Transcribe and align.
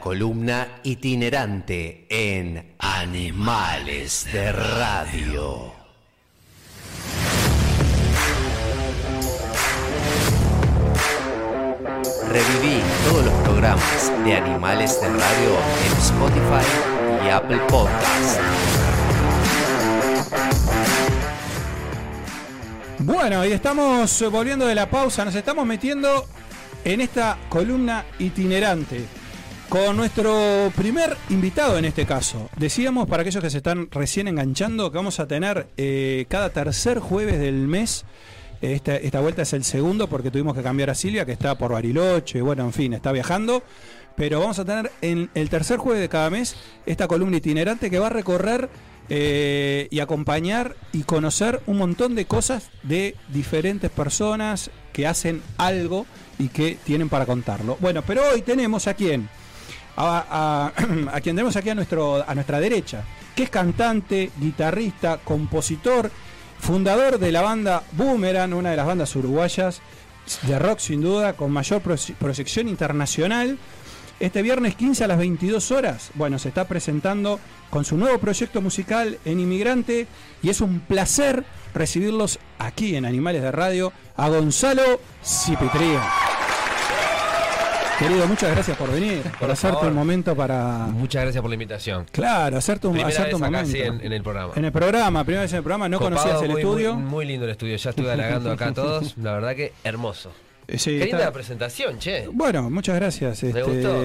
Columna 0.00 0.80
itinerante 0.84 2.06
en 2.08 2.74
Animales 2.78 4.26
de 4.32 4.52
Radio. 4.52 5.72
Reviví 12.30 12.82
todos 13.08 13.24
los 13.24 13.34
programas 13.42 14.12
de 14.24 14.34
Animales 14.34 15.00
de 15.00 15.08
Radio 15.08 15.58
en 15.86 15.92
Spotify 15.98 17.24
y 17.24 17.28
Apple 17.30 17.60
Podcasts. 17.68 18.38
Bueno, 23.00 23.44
y 23.44 23.52
estamos 23.52 24.24
volviendo 24.30 24.66
de 24.66 24.74
la 24.74 24.88
pausa, 24.88 25.24
nos 25.24 25.34
estamos 25.34 25.66
metiendo 25.66 26.26
en 26.84 27.00
esta 27.00 27.38
columna 27.48 28.04
itinerante 28.18 29.17
con 29.68 29.96
nuestro 29.96 30.72
primer 30.76 31.16
invitado 31.28 31.76
en 31.78 31.84
este 31.84 32.06
caso. 32.06 32.48
Decíamos 32.56 33.06
para 33.06 33.22
aquellos 33.22 33.42
que 33.42 33.50
se 33.50 33.58
están 33.58 33.90
recién 33.90 34.26
enganchando 34.28 34.90
que 34.90 34.96
vamos 34.96 35.20
a 35.20 35.26
tener 35.26 35.68
eh, 35.76 36.26
cada 36.28 36.50
tercer 36.50 36.98
jueves 37.00 37.38
del 37.38 37.66
mes. 37.68 38.04
Esta, 38.60 38.96
esta 38.96 39.20
vuelta 39.20 39.42
es 39.42 39.52
el 39.52 39.64
segundo 39.64 40.08
porque 40.08 40.30
tuvimos 40.30 40.56
que 40.56 40.62
cambiar 40.62 40.90
a 40.90 40.94
Silvia, 40.94 41.26
que 41.26 41.32
está 41.32 41.56
por 41.58 41.72
Bariloche, 41.72 42.40
bueno, 42.40 42.64
en 42.64 42.72
fin, 42.72 42.92
está 42.94 43.12
viajando. 43.12 43.62
Pero 44.16 44.40
vamos 44.40 44.58
a 44.58 44.64
tener 44.64 44.90
en 45.00 45.30
el 45.34 45.48
tercer 45.48 45.78
jueves 45.78 46.00
de 46.00 46.08
cada 46.08 46.28
mes 46.30 46.56
esta 46.86 47.06
columna 47.06 47.36
itinerante 47.36 47.88
que 47.90 47.98
va 47.98 48.06
a 48.06 48.10
recorrer 48.10 48.68
eh, 49.10 49.86
y 49.90 50.00
acompañar 50.00 50.76
y 50.92 51.02
conocer 51.02 51.60
un 51.66 51.78
montón 51.78 52.14
de 52.14 52.24
cosas 52.24 52.70
de 52.82 53.14
diferentes 53.28 53.90
personas 53.90 54.70
que 54.92 55.06
hacen 55.06 55.42
algo 55.56 56.06
y 56.38 56.48
que 56.48 56.78
tienen 56.84 57.08
para 57.08 57.26
contarlo. 57.26 57.76
Bueno, 57.80 58.02
pero 58.04 58.22
hoy 58.32 58.42
tenemos 58.42 58.86
a 58.88 58.94
quién, 58.94 59.28
a, 61.10 61.20
quien 61.22 61.34
tenemos 61.36 61.56
aquí 61.56 61.70
a, 61.70 61.74
nuestro, 61.74 62.24
a 62.28 62.34
nuestra 62.34 62.60
derecha, 62.60 63.02
que 63.34 63.42
es 63.44 63.50
cantante, 63.50 64.30
guitarrista, 64.38 65.18
compositor, 65.18 66.10
fundador 66.60 67.18
de 67.18 67.32
la 67.32 67.42
banda 67.42 67.82
Boomerang, 67.92 68.52
una 68.54 68.70
de 68.70 68.76
las 68.76 68.86
bandas 68.86 69.14
uruguayas 69.16 69.80
de 70.42 70.58
rock 70.58 70.78
sin 70.78 71.00
duda, 71.00 71.32
con 71.32 71.50
mayor 71.50 71.82
proye- 71.82 72.14
proyección 72.14 72.68
internacional. 72.68 73.58
Este 74.20 74.42
viernes 74.42 74.74
15 74.74 75.04
a 75.04 75.06
las 75.06 75.18
22 75.18 75.70
horas, 75.70 76.10
bueno, 76.14 76.40
se 76.40 76.48
está 76.48 76.66
presentando 76.66 77.38
con 77.70 77.84
su 77.84 77.96
nuevo 77.96 78.18
proyecto 78.18 78.60
musical 78.60 79.18
en 79.24 79.38
Inmigrante 79.38 80.08
y 80.42 80.50
es 80.50 80.60
un 80.60 80.80
placer 80.80 81.44
recibirlos 81.72 82.40
aquí 82.58 82.96
en 82.96 83.04
Animales 83.04 83.42
de 83.42 83.52
Radio 83.52 83.92
a 84.16 84.28
Gonzalo 84.28 85.00
Cipitrío. 85.24 86.00
Querido, 87.98 88.28
muchas 88.28 88.52
gracias 88.52 88.76
por 88.76 88.92
venir, 88.92 89.22
por, 89.22 89.32
Por 89.38 89.50
hacerte 89.50 89.74
favor. 89.76 89.90
un 89.90 89.94
momento 89.96 90.36
para... 90.36 90.86
Muchas 90.86 91.22
gracias 91.22 91.42
por 91.42 91.50
la 91.50 91.54
invitación. 91.56 92.06
Claro, 92.12 92.56
hacerte 92.56 92.86
un, 92.86 92.92
Primera 92.92 93.08
hacerte 93.08 93.30
vez 93.32 93.34
un 93.34 93.42
acá, 93.42 93.50
momento. 93.50 93.72
sí, 93.72 93.80
en, 93.82 94.00
en 94.06 94.12
el 94.12 94.22
programa. 94.22 94.52
En 94.54 94.64
el 94.64 94.72
programa, 94.72 95.24
primera 95.24 95.42
vez 95.42 95.52
en 95.52 95.56
el 95.56 95.62
programa, 95.64 95.88
no 95.88 95.98
Copado, 95.98 96.16
conocías 96.16 96.42
el 96.42 96.50
muy, 96.50 96.60
estudio. 96.60 96.94
Muy, 96.94 97.10
muy 97.10 97.26
lindo 97.26 97.44
el 97.46 97.50
estudio, 97.50 97.76
ya 97.76 97.90
estuve 97.90 98.12
halagando 98.12 98.52
acá 98.52 98.68
a 98.68 98.74
todos. 98.74 99.16
La 99.22 99.32
verdad 99.32 99.56
que 99.56 99.72
hermoso. 99.82 100.30
Sí, 100.76 100.98
Qué 100.98 101.06
linda 101.06 101.32
presentación, 101.32 101.98
che. 101.98 102.28
Bueno, 102.30 102.68
muchas 102.70 102.94
gracias. 102.96 103.42
Este, 103.42 103.62
gustó. 103.62 104.04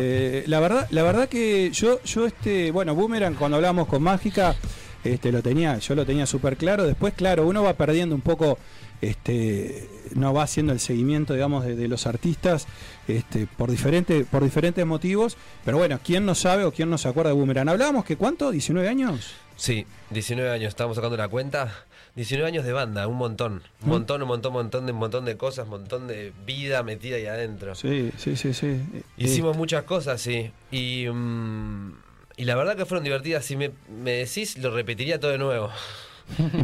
La 0.49 0.59
verdad, 0.59 0.88
la 0.91 1.03
verdad 1.03 1.27
que 1.30 1.69
yo, 1.71 2.02
yo 2.03 2.25
este, 2.25 2.71
bueno, 2.71 2.95
Boomerang 2.95 3.36
cuando 3.36 3.58
hablábamos 3.58 3.88
con 3.88 4.02
Mágica, 4.02 4.55
este, 5.03 5.31
lo 5.31 5.41
tenía, 5.44 5.77
yo 5.80 5.94
lo 5.94 6.05
tenía 6.05 6.25
súper 6.25 6.55
claro. 6.55 6.86
Después, 6.88 7.14
claro, 7.16 7.45
uno 7.45 7.61
va 7.64 7.73
perdiendo 7.73 8.16
un 8.16 8.21
poco, 8.21 8.58
este, 9.09 9.89
no 10.15 10.33
va 10.33 10.43
haciendo 10.43 10.73
el 10.73 10.79
seguimiento, 10.79 11.33
digamos, 11.33 11.65
de, 11.65 11.75
de 11.75 11.87
los 11.87 12.07
artistas, 12.07 12.67
este, 13.07 13.47
por 13.47 13.69
diferentes, 13.69 14.25
por 14.27 14.43
diferentes 14.43 14.85
motivos. 14.85 15.37
Pero 15.65 15.77
bueno, 15.77 15.99
quién 16.03 16.25
no 16.25 16.35
sabe 16.35 16.63
o 16.65 16.71
quién 16.71 16.89
no 16.89 16.97
se 16.97 17.07
acuerda 17.07 17.31
de 17.31 17.35
Boomerang. 17.35 17.69
Hablábamos 17.69 18.05
que 18.05 18.15
cuánto, 18.15 18.51
19 18.51 18.87
años. 18.87 19.33
Sí, 19.55 19.85
19 20.09 20.49
años, 20.49 20.69
estamos 20.69 20.95
sacando 20.95 21.17
la 21.17 21.27
cuenta. 21.27 21.85
19 22.15 22.47
años 22.47 22.65
de 22.65 22.73
banda, 22.73 23.07
un 23.07 23.17
montón. 23.17 23.63
Un 23.81 23.89
montón, 23.89 24.21
un 24.21 24.27
montón, 24.27 24.52
un 24.52 24.61
montón 24.61 24.86
de 24.86 24.92
un 24.92 24.99
montón 24.99 25.25
de 25.25 25.36
cosas, 25.36 25.65
un 25.65 25.71
montón 25.71 26.08
de 26.08 26.31
vida 26.45 26.83
metida 26.83 27.15
ahí 27.15 27.25
adentro. 27.25 27.73
Sí, 27.73 28.11
sí, 28.17 28.36
sí, 28.36 28.53
sí. 28.53 28.80
Hicimos 29.17 29.58
muchas 29.58 29.83
cosas, 29.83 30.21
sí. 30.21 30.52
Y, 30.71 31.08
mm, 31.08 31.93
y 32.37 32.45
la 32.45 32.55
verdad 32.55 32.75
que 32.75 32.86
fueron 32.86 33.03
divertidas. 33.03 33.45
Si 33.45 33.55
me, 33.55 33.71
me 33.89 34.11
decís, 34.11 34.58
lo 34.59 34.71
repetiría 34.71 35.19
todo 35.19 35.31
de 35.31 35.37
nuevo. 35.37 35.69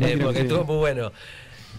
Eh, 0.01 0.17
porque 0.23 0.41
estuvo 0.41 0.63
muy 0.63 0.77
bueno. 0.77 1.11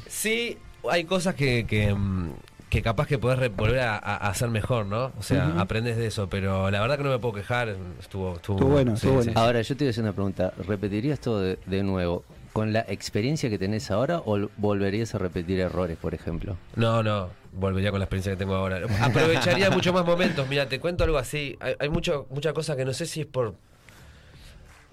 Sí, 0.06 0.58
hay 0.88 1.04
cosas 1.04 1.34
que, 1.34 1.66
que, 1.66 1.94
mm, 1.94 2.32
que 2.68 2.82
capaz 2.82 3.06
que 3.06 3.18
podés 3.18 3.54
volver 3.54 3.80
a, 3.80 3.96
hacer 3.98 4.48
mejor, 4.48 4.86
¿no? 4.86 5.12
O 5.18 5.22
sea, 5.22 5.48
Ujú. 5.48 5.58
aprendes 5.58 5.96
de 5.96 6.06
eso. 6.06 6.28
Pero 6.28 6.70
la 6.70 6.80
verdad 6.80 6.96
que 6.96 7.04
no 7.04 7.10
me 7.10 7.18
puedo 7.18 7.34
quejar. 7.34 7.68
Estuvo, 7.68 8.36
estuvo, 8.36 8.56
Estuvo 8.56 8.68
bueno, 8.70 8.92
sí, 8.92 9.06
estuvo 9.06 9.22
sí, 9.22 9.28
bueno. 9.28 9.32
sí. 9.32 9.38
Ahora, 9.38 9.62
yo 9.62 9.76
te 9.76 9.84
voy 9.84 9.88
a 9.88 9.90
hacer 9.90 10.04
una 10.04 10.12
pregunta. 10.12 10.52
¿Repetirías 10.66 11.20
todo 11.20 11.40
de, 11.40 11.58
de 11.66 11.82
nuevo 11.82 12.24
con 12.52 12.72
la 12.72 12.80
experiencia 12.88 13.48
que 13.48 13.58
tenés 13.58 13.90
ahora 13.90 14.18
o 14.24 14.48
volverías 14.56 15.14
a 15.14 15.18
repetir 15.18 15.60
errores, 15.60 15.96
por 15.96 16.14
ejemplo? 16.14 16.56
No, 16.76 17.02
no, 17.02 17.30
volvería 17.52 17.90
con 17.90 18.00
la 18.00 18.04
experiencia 18.04 18.32
que 18.32 18.38
tengo 18.38 18.54
ahora. 18.54 18.80
Aprovecharía 19.00 19.70
muchos 19.72 19.94
más 19.94 20.04
momentos. 20.04 20.48
Mira, 20.48 20.68
te 20.68 20.80
cuento 20.80 21.04
algo 21.04 21.18
así. 21.18 21.56
Hay, 21.60 21.74
hay 21.78 21.88
mucho, 21.88 22.26
mucha 22.30 22.52
cosa 22.52 22.76
que 22.76 22.84
no 22.84 22.92
sé 22.92 23.06
si 23.06 23.20
es 23.20 23.26
por 23.26 23.54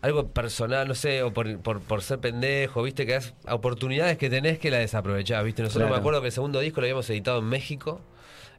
algo 0.07 0.27
personal, 0.29 0.87
no 0.87 0.95
sé, 0.95 1.21
o 1.23 1.31
por, 1.33 1.59
por, 1.59 1.81
por 1.81 2.01
ser 2.01 2.19
pendejo, 2.19 2.81
viste, 2.83 3.05
que 3.05 3.15
es 3.17 3.33
oportunidades 3.47 4.17
que 4.17 4.29
tenés 4.29 4.57
que 4.59 4.71
la 4.71 4.77
desaprovechás, 4.79 5.43
viste. 5.43 5.61
Nosotros 5.61 5.83
Claro. 5.87 5.95
me 5.95 5.99
acuerdo 5.99 6.21
que 6.21 6.27
el 6.27 6.33
segundo 6.33 6.59
disco 6.59 6.81
lo 6.81 6.85
habíamos 6.85 7.09
editado 7.09 7.39
en 7.39 7.45
México 7.45 8.01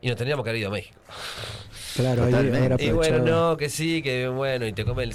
y 0.00 0.08
nos 0.08 0.16
teníamos 0.16 0.44
que 0.44 0.50
haber 0.50 0.60
ido 0.60 0.68
a 0.68 0.72
México. 0.72 0.98
Claro, 1.96 2.24
Totalmente. 2.26 2.84
Y 2.84 2.90
bueno, 2.90 3.18
no, 3.24 3.56
que 3.56 3.68
sí, 3.68 4.02
que 4.02 4.28
bueno, 4.28 4.66
y 4.66 4.72
te 4.72 4.84
come 4.84 5.02
el 5.04 5.12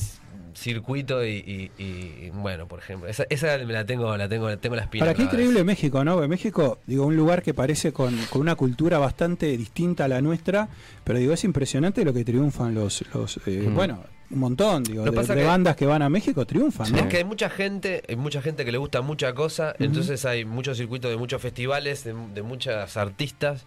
circuito 0.56 1.26
y, 1.26 1.72
y- 1.78 1.84
y, 1.84 2.30
bueno, 2.32 2.68
por 2.68 2.80
ejemplo, 2.80 3.08
esa, 3.10 3.26
esa 3.30 3.58
me 3.60 3.74
la 3.74 3.86
tengo, 3.86 4.16
la 4.18 4.30
tengo, 4.30 4.56
tengo 4.58 4.76
la 4.76 4.84
espina. 4.84 5.06
Para 5.06 5.16
qué 5.16 5.24
increíble 5.24 5.64
México, 5.64 6.04
¿no? 6.04 6.14
Porque 6.14 6.28
México, 6.28 6.80
digo, 6.86 7.06
un 7.06 7.16
lugar 7.16 7.42
que 7.42 7.54
parece 7.54 7.92
con, 7.92 8.16
con 8.30 8.42
una 8.42 8.56
cultura 8.56 8.98
bastante 9.00 9.58
distinta 9.58 10.06
a 10.06 10.08
la 10.08 10.22
nuestra, 10.22 10.70
pero 11.04 11.18
digo, 11.20 11.34
es 11.34 11.44
impresionante 11.44 12.04
lo 12.06 12.14
que 12.14 12.24
triunfan 12.24 12.76
los, 12.76 13.04
los 13.14 13.38
eh, 13.48 13.66
Mm. 13.70 13.74
bueno, 13.76 14.04
un 14.34 14.40
montón, 14.40 14.84
digo, 14.84 15.04
de, 15.06 15.12
de 15.12 15.36
que- 15.36 15.44
bandas 15.44 15.76
que 15.76 15.86
van 15.86 16.02
a 16.02 16.10
México 16.10 16.46
triunfan, 16.46 16.92
¿no? 16.92 16.98
Es 16.98 17.06
que 17.06 17.18
hay 17.18 17.24
mucha 17.24 17.50
gente, 17.50 18.04
hay 18.08 18.16
mucha 18.16 18.42
gente 18.42 18.66
que 18.66 18.72
le 18.72 18.78
gusta 18.78 19.02
mucha 19.02 19.34
cosa, 19.34 19.76
entonces 19.80 20.26
hay 20.26 20.44
muchos 20.46 20.78
circuitos 20.78 21.10
de 21.12 21.18
muchos 21.18 21.42
festivales, 21.42 22.04
de, 22.04 22.14
de 22.34 22.42
muchas 22.42 22.98
artistas, 22.98 23.66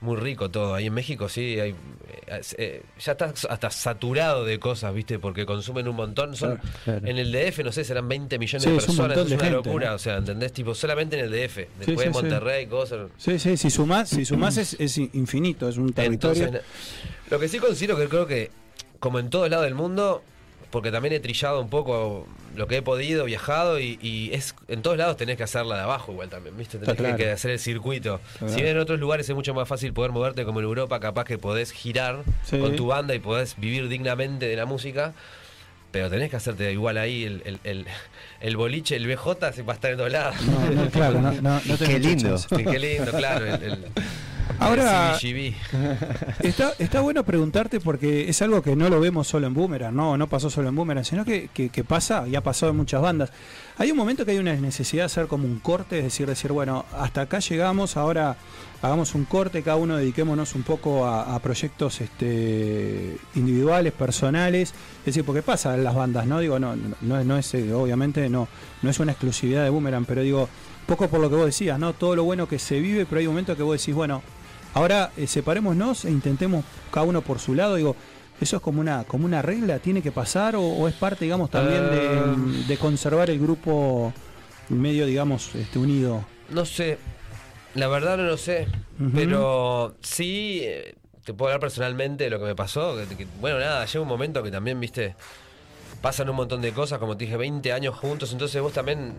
muy 0.00 0.16
rico 0.16 0.50
todo. 0.50 0.74
Ahí 0.74 0.86
en 0.86 0.94
México 0.94 1.28
sí, 1.28 1.60
hay, 1.60 1.70
eh, 2.26 2.40
eh, 2.58 2.82
ya 2.98 3.12
está 3.12 3.26
hasta 3.48 3.70
saturado 3.70 4.44
de 4.44 4.58
cosas, 4.58 4.94
¿viste? 4.94 5.18
Porque 5.18 5.44
consumen 5.46 5.86
un 5.88 5.96
montón. 5.96 6.34
Son, 6.36 6.56
Claro, 6.56 6.68
claro. 6.84 7.06
En 7.06 7.18
el 7.18 7.30
DF, 7.32 7.58
no 7.64 7.72
sé, 7.72 7.84
serán 7.84 8.08
20 8.08 8.38
millones 8.38 8.62
Sí, 8.64 8.70
de 8.70 8.76
es 8.76 8.88
un 8.88 8.96
personas, 8.96 9.18
es 9.18 9.28
de 9.28 9.34
una 9.34 9.44
gente, 9.44 9.56
locura, 9.56 9.88
¿no? 9.90 9.94
o 9.96 9.98
sea, 9.98 10.16
¿entendés? 10.16 10.52
Tipo, 10.52 10.74
solamente 10.74 11.18
en 11.18 11.26
el 11.26 11.30
DF. 11.30 11.56
Después 11.78 11.86
sí, 11.86 11.92
en 11.92 11.98
sí. 12.14 12.20
Monterrey, 12.20 12.66
cosas. 12.66 13.10
Sí, 13.18 13.38
sí, 13.38 13.56
si 13.56 13.70
sumás, 13.70 14.08
si 14.08 14.24
sumás 14.24 14.56
es, 14.56 14.74
es 14.80 14.96
infinito, 14.98 15.68
es 15.68 15.76
un 15.76 15.92
territorio. 15.92 16.44
Entonces, 16.44 16.62
lo 17.30 17.38
que 17.38 17.48
sí 17.48 17.58
considero 17.58 17.96
que 17.96 18.08
creo 18.08 18.26
que, 18.26 18.50
como 19.00 19.18
en 19.18 19.28
todos 19.30 19.50
lados 19.50 19.64
del 19.64 19.74
mundo, 19.74 20.22
porque 20.70 20.92
también 20.92 21.12
he 21.14 21.18
trillado 21.20 21.60
un 21.60 21.68
poco 21.68 22.28
lo 22.54 22.66
que 22.68 22.76
he 22.76 22.82
podido, 22.82 23.24
viajado, 23.24 23.80
y, 23.80 23.98
y 24.00 24.32
es 24.32 24.54
en 24.68 24.82
todos 24.82 24.96
lados 24.96 25.16
tenés 25.16 25.36
que 25.36 25.42
hacerla 25.42 25.74
de 25.76 25.82
abajo 25.82 26.12
igual 26.12 26.28
también, 26.28 26.56
¿viste? 26.56 26.78
Tenés 26.78 26.94
claro. 26.96 27.16
que, 27.16 27.30
hacer 27.30 27.50
el 27.50 27.58
circuito. 27.58 28.20
Claro. 28.38 28.52
Si 28.54 28.60
bien 28.62 28.76
en 28.76 28.78
otros 28.78 29.00
lugares 29.00 29.28
es 29.28 29.34
mucho 29.34 29.52
más 29.54 29.66
fácil 29.66 29.92
poder 29.92 30.12
moverte, 30.12 30.44
como 30.44 30.60
en 30.60 30.66
Europa, 30.66 31.00
capaz 31.00 31.24
que 31.24 31.38
podés 31.38 31.72
girar 31.72 32.22
Sí. 32.44 32.58
con 32.58 32.76
tu 32.76 32.86
banda 32.86 33.14
y 33.14 33.18
podés 33.18 33.56
vivir 33.58 33.88
dignamente 33.88 34.46
de 34.46 34.54
la 34.56 34.64
música. 34.66 35.12
Pero 35.92 36.08
tenés 36.08 36.30
que 36.30 36.36
hacerte 36.36 36.70
igual 36.70 36.98
ahí 36.98 37.24
el, 37.24 37.42
el, 37.44 37.58
el, 37.64 37.86
el 38.40 38.56
boliche, 38.56 38.94
el 38.94 39.08
BJ, 39.08 39.52
se 39.52 39.62
va 39.64 39.72
a 39.72 39.74
estar 39.74 39.90
en 39.90 39.96
todos 39.96 40.12
lados. 40.12 40.36
No, 40.42 40.70
no, 40.70 40.88
claro, 40.90 41.20
no, 41.20 41.32
no, 41.32 41.40
no 41.42 41.60
tenés 41.78 41.78
Qué 41.80 41.98
lindo. 41.98 42.36
qué 42.48 42.78
lindo, 42.78 43.10
claro. 43.10 43.44
El- 43.46 43.86
Ahora-. 44.58 45.16
Está, 46.40 46.72
está 46.78 47.00
bueno 47.00 47.24
preguntarte 47.24 47.80
porque 47.80 48.28
es 48.28 48.42
algo 48.42 48.62
que 48.62 48.74
no 48.76 48.88
lo 48.88 49.00
vemos 49.00 49.26
solo 49.28 49.46
en 49.46 49.54
Boomerang, 49.54 49.94
no, 49.94 50.16
no 50.16 50.26
pasó 50.26 50.50
solo 50.50 50.68
en 50.68 50.74
Boomerang, 50.74 51.04
sino 51.04 51.24
que, 51.24 51.48
que, 51.52 51.68
que 51.68 51.84
pasa 51.84 52.26
y 52.26 52.34
ha 52.34 52.40
pasado 52.42 52.70
en 52.70 52.78
muchas 52.78 53.00
bandas. 53.00 53.30
Hay 53.76 53.90
un 53.90 53.96
momento 53.96 54.24
que 54.24 54.32
hay 54.32 54.38
una 54.38 54.54
necesidad 54.54 55.02
de 55.02 55.06
hacer 55.06 55.26
como 55.26 55.44
un 55.44 55.58
corte, 55.58 55.98
es 55.98 56.04
decir, 56.04 56.26
decir, 56.26 56.52
bueno, 56.52 56.84
hasta 56.98 57.22
acá 57.22 57.38
llegamos, 57.38 57.96
ahora 57.96 58.36
hagamos 58.82 59.14
un 59.14 59.24
corte, 59.24 59.62
cada 59.62 59.76
uno 59.76 59.96
dediquémonos 59.96 60.54
un 60.54 60.62
poco 60.62 61.06
a, 61.06 61.34
a 61.34 61.38
proyectos 61.40 62.00
este, 62.00 63.16
individuales, 63.34 63.92
personales, 63.92 64.74
es 65.00 65.06
decir, 65.06 65.24
porque 65.24 65.42
pasa 65.42 65.74
en 65.74 65.84
las 65.84 65.94
bandas, 65.94 66.26
¿no? 66.26 66.40
Digo, 66.40 66.58
no, 66.58 66.76
no, 66.76 66.96
no 67.00 67.20
es, 67.20 67.26
no 67.26 67.38
es, 67.38 67.54
eh, 67.54 67.72
obviamente 67.72 68.28
no, 68.28 68.48
no 68.82 68.90
es 68.90 68.98
una 69.00 69.12
exclusividad 69.12 69.64
de 69.64 69.70
Boomerang, 69.70 70.04
pero 70.04 70.22
digo, 70.22 70.48
poco 70.86 71.08
por 71.08 71.20
lo 71.20 71.30
que 71.30 71.36
vos 71.36 71.46
decías, 71.46 71.78
¿no? 71.78 71.92
Todo 71.92 72.16
lo 72.16 72.24
bueno 72.24 72.48
que 72.48 72.58
se 72.58 72.80
vive, 72.80 73.06
pero 73.06 73.20
hay 73.20 73.26
un 73.26 73.34
momento 73.34 73.56
que 73.56 73.62
vos 73.62 73.78
decís, 73.78 73.94
bueno, 73.94 74.22
Ahora 74.74 75.10
eh, 75.16 75.26
separémonos 75.26 76.04
e 76.04 76.10
intentemos 76.10 76.64
cada 76.92 77.06
uno 77.06 77.22
por 77.22 77.38
su 77.40 77.54
lado. 77.54 77.74
Digo, 77.74 77.96
¿eso 78.40 78.56
es 78.56 78.62
como 78.62 78.80
una, 78.80 79.04
como 79.04 79.24
una 79.24 79.42
regla? 79.42 79.78
¿Tiene 79.80 80.02
que 80.02 80.12
pasar? 80.12 80.56
¿O, 80.56 80.62
o 80.62 80.88
es 80.88 80.94
parte, 80.94 81.24
digamos, 81.24 81.50
también 81.50 81.90
de, 81.90 82.64
de 82.68 82.76
conservar 82.78 83.30
el 83.30 83.38
grupo 83.40 84.12
medio, 84.68 85.06
digamos, 85.06 85.54
este, 85.54 85.78
unido? 85.78 86.24
No 86.50 86.64
sé, 86.64 86.98
la 87.74 87.88
verdad 87.88 88.16
no 88.16 88.24
lo 88.24 88.36
sé, 88.36 88.66
pero 89.14 89.94
sí, 90.02 90.60
eh, 90.62 90.94
te 91.24 91.34
puedo 91.34 91.48
hablar 91.50 91.60
personalmente 91.60 92.24
de 92.24 92.30
lo 92.30 92.38
que 92.38 92.44
me 92.46 92.54
pasó. 92.54 92.96
que- 93.08 93.16
que, 93.16 93.26
bueno, 93.40 93.58
nada, 93.58 93.84
llega 93.86 94.00
un 94.00 94.08
momento 94.08 94.42
que 94.42 94.50
también, 94.52 94.78
viste, 94.78 95.16
pasan 96.00 96.30
un 96.30 96.36
montón 96.36 96.62
de 96.62 96.72
cosas, 96.72 96.98
como 97.00 97.16
te 97.16 97.24
dije, 97.24 97.36
20 97.36 97.72
años 97.72 97.96
juntos, 97.96 98.32
entonces 98.32 98.62
vos 98.62 98.72
también, 98.72 99.14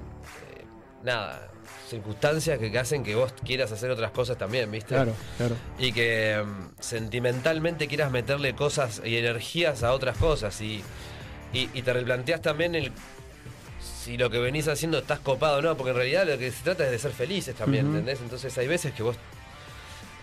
eh, 0.57 0.63
nada, 1.04 1.50
circunstancias 1.92 2.58
que, 2.58 2.78
hacen 2.80 3.04
que 3.04 3.14
vos 3.16 3.32
quieras 3.46 3.72
hacer 3.72 3.92
otras 3.92 4.12
cosas 4.12 4.38
también, 4.38 4.72
viste. 4.72 4.96
Claro, 4.96 5.14
claro. 5.38 5.56
Y 5.78 5.92
que 5.92 6.44
mm, 6.44 6.82
sentimentalmente 6.82 7.88
quieras 7.88 8.12
meterle 8.12 8.56
cosas 8.56 9.02
y 9.06 9.18
energías 9.18 9.84
a 9.84 9.94
otras 9.94 10.18
cosas 10.18 10.60
y, 10.62 10.84
y, 11.54 11.70
y 11.74 11.82
te 11.84 11.94
replanteas 11.94 12.42
también 12.42 12.74
el 12.76 12.92
si 14.04 14.18
lo 14.18 14.32
que 14.32 14.40
venís 14.40 14.68
haciendo 14.68 14.98
estás 14.98 15.20
copado 15.20 15.60
o 15.60 15.62
no, 15.62 15.78
porque 15.78 15.92
en 15.92 15.98
realidad 15.98 16.26
lo 16.28 16.36
que 16.40 16.50
se 16.52 16.64
trata 16.64 16.86
es 16.86 16.92
de 16.92 16.98
ser 16.98 17.12
felices 17.12 17.54
también, 17.56 17.86
Ujú. 17.86 17.98
¿entendés? 17.98 18.20
Entonces 18.22 18.58
hay 18.58 18.68
veces 18.68 18.94
que 18.94 19.04
vos 19.04 19.16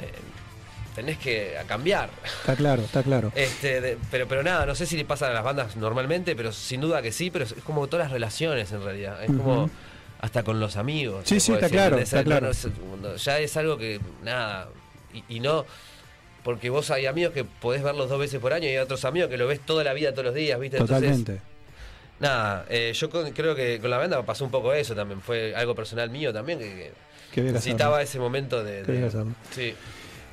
eh, 0.00 0.10
tenés 0.96 1.16
que 1.18 1.54
cambiar. 1.68 2.10
Está 2.40 2.56
claro, 2.56 2.82
está 2.82 3.02
claro. 3.04 3.30
Este, 3.36 3.80
de- 3.80 3.98
pero, 4.10 4.26
pero 4.26 4.42
nada, 4.42 4.66
no 4.66 4.74
sé 4.74 4.84
si 4.86 4.96
le 4.96 5.04
pasa 5.04 5.28
a 5.28 5.30
las 5.32 5.44
bandas 5.44 5.76
normalmente, 5.76 6.34
pero 6.34 6.50
sin 6.50 6.80
duda 6.80 7.02
que 7.02 7.12
sí, 7.12 7.30
pero 7.30 7.44
es 7.44 7.54
como 7.64 7.86
todas 7.86 8.06
las 8.06 8.12
relaciones 8.12 8.72
en 8.72 8.82
realidad. 8.82 9.22
Es 9.22 9.28
como. 9.28 9.70
Hasta 10.20 10.42
con 10.42 10.58
los 10.60 10.76
amigos. 10.76 11.22
Sí, 11.26 11.40
sí, 11.40 11.52
está 11.52 11.68
claro, 11.68 11.98
está 11.98 12.24
claro. 12.24 12.50
ya 13.16 13.38
es 13.38 13.56
algo 13.56 13.78
que, 13.78 14.00
nada, 14.22 14.68
y, 15.12 15.36
y 15.36 15.40
no... 15.40 15.64
Porque 16.44 16.70
vos 16.70 16.90
hay 16.90 17.04
amigos 17.06 17.34
que 17.34 17.44
podés 17.44 17.82
verlos 17.82 18.08
dos 18.08 18.18
veces 18.18 18.40
por 18.40 18.52
año 18.54 18.64
y 18.66 18.70
hay 18.70 18.78
otros 18.78 19.04
amigos 19.04 19.28
que 19.28 19.36
lo 19.36 19.46
ves 19.46 19.60
toda 19.60 19.84
la 19.84 19.92
vida, 19.92 20.12
todos 20.12 20.26
los 20.26 20.34
días, 20.34 20.58
¿viste? 20.58 20.78
Entonces, 20.78 20.96
Totalmente. 21.10 21.40
nada, 22.20 22.64
eh, 22.70 22.92
yo 22.94 23.10
con- 23.10 23.30
creo 23.32 23.54
que 23.54 23.78
con 23.80 23.90
la 23.90 23.98
banda 23.98 24.24
pasó 24.24 24.44
un 24.44 24.50
poco 24.50 24.72
eso 24.72 24.94
también. 24.94 25.20
Fue 25.20 25.54
algo 25.54 25.74
personal 25.74 26.08
mío 26.10 26.32
también, 26.32 26.58
que, 26.60 26.92
que 27.32 27.42
necesitaba 27.42 28.00
ese 28.00 28.18
momento 28.18 28.64
de... 28.64 28.82
De- 28.82 29.10
sí. 29.54 29.74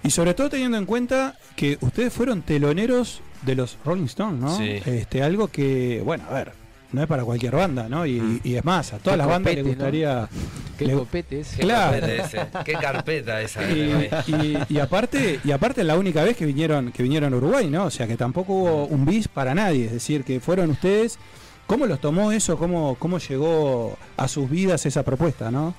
Y 0.04 0.12
sobre 0.12 0.36
todo 0.36 0.50
teniendo 0.50 0.78
en 0.78 0.86
cuenta 0.86 1.38
que 1.56 1.78
ustedes 1.82 2.14
fueron 2.14 2.44
teloneros 2.44 3.22
de 3.42 3.56
los 3.56 3.78
Rolling 3.84 4.06
Stones, 4.06 4.40
¿no? 4.40 4.56
Sí. 4.56 4.82
Este, 4.86 5.22
algo 5.22 5.48
que, 5.50 6.02
bueno, 6.06 6.24
a 6.30 6.34
ver, 6.36 6.52
no 6.92 7.02
es 7.02 7.08
para 7.08 7.24
cualquier 7.24 7.56
banda, 7.56 7.90
¿no? 7.90 8.06
Y, 8.06 8.40
y 8.44 8.56
es 8.56 8.64
más, 8.64 8.94
a 8.94 8.98
todas 9.00 9.14
Qué 9.14 9.18
las 9.18 9.28
bandas 9.28 9.54
les 9.56 9.64
copete, 9.64 9.78
¿no? 9.78 9.84
gustaría. 9.86 10.30
Qué 10.78 10.86
le- 10.86 10.94
copete 10.94 11.40
ese. 11.42 11.56
Qué 11.58 11.62
Claro. 11.64 11.92
carpeta 12.00 12.24
ese, 12.26 12.48
Qué 12.64 12.74
carpeta 12.74 13.42
esa. 13.42 13.72
y, 13.72 14.10
y- 14.28 14.58
y 14.70 14.80
aparte, 14.80 15.40
y 15.44 15.52
aparte 15.52 15.82
es 15.82 15.88
la 15.88 15.96
única 15.98 16.24
vez 16.24 16.36
que 16.38 16.46
vinieron, 16.46 16.92
que 16.92 17.04
vinieron 17.04 17.34
a 17.34 17.38
Uruguay, 17.38 17.70
¿no? 17.70 17.86
O 17.86 17.92
sea 17.92 18.08
que 18.08 18.18
tampoco 18.18 18.54
hubo 18.54 18.86
un 18.86 19.06
bis 19.06 19.28
para 19.28 19.54
nadie, 19.56 19.86
es 19.86 19.92
decir, 19.94 20.24
que 20.24 20.40
fueron 20.40 20.70
ustedes. 20.72 21.18
¿Cómo 21.68 21.88
los 21.88 22.00
tomó 22.00 22.32
eso? 22.32 22.58
¿Cómo, 22.58 22.96
cómo 23.00 23.18
llegó 23.18 23.98
a 24.18 24.28
sus 24.28 24.50
vidas 24.50 24.86
esa 24.86 25.02
propuesta, 25.04 25.50
no? 25.52 25.74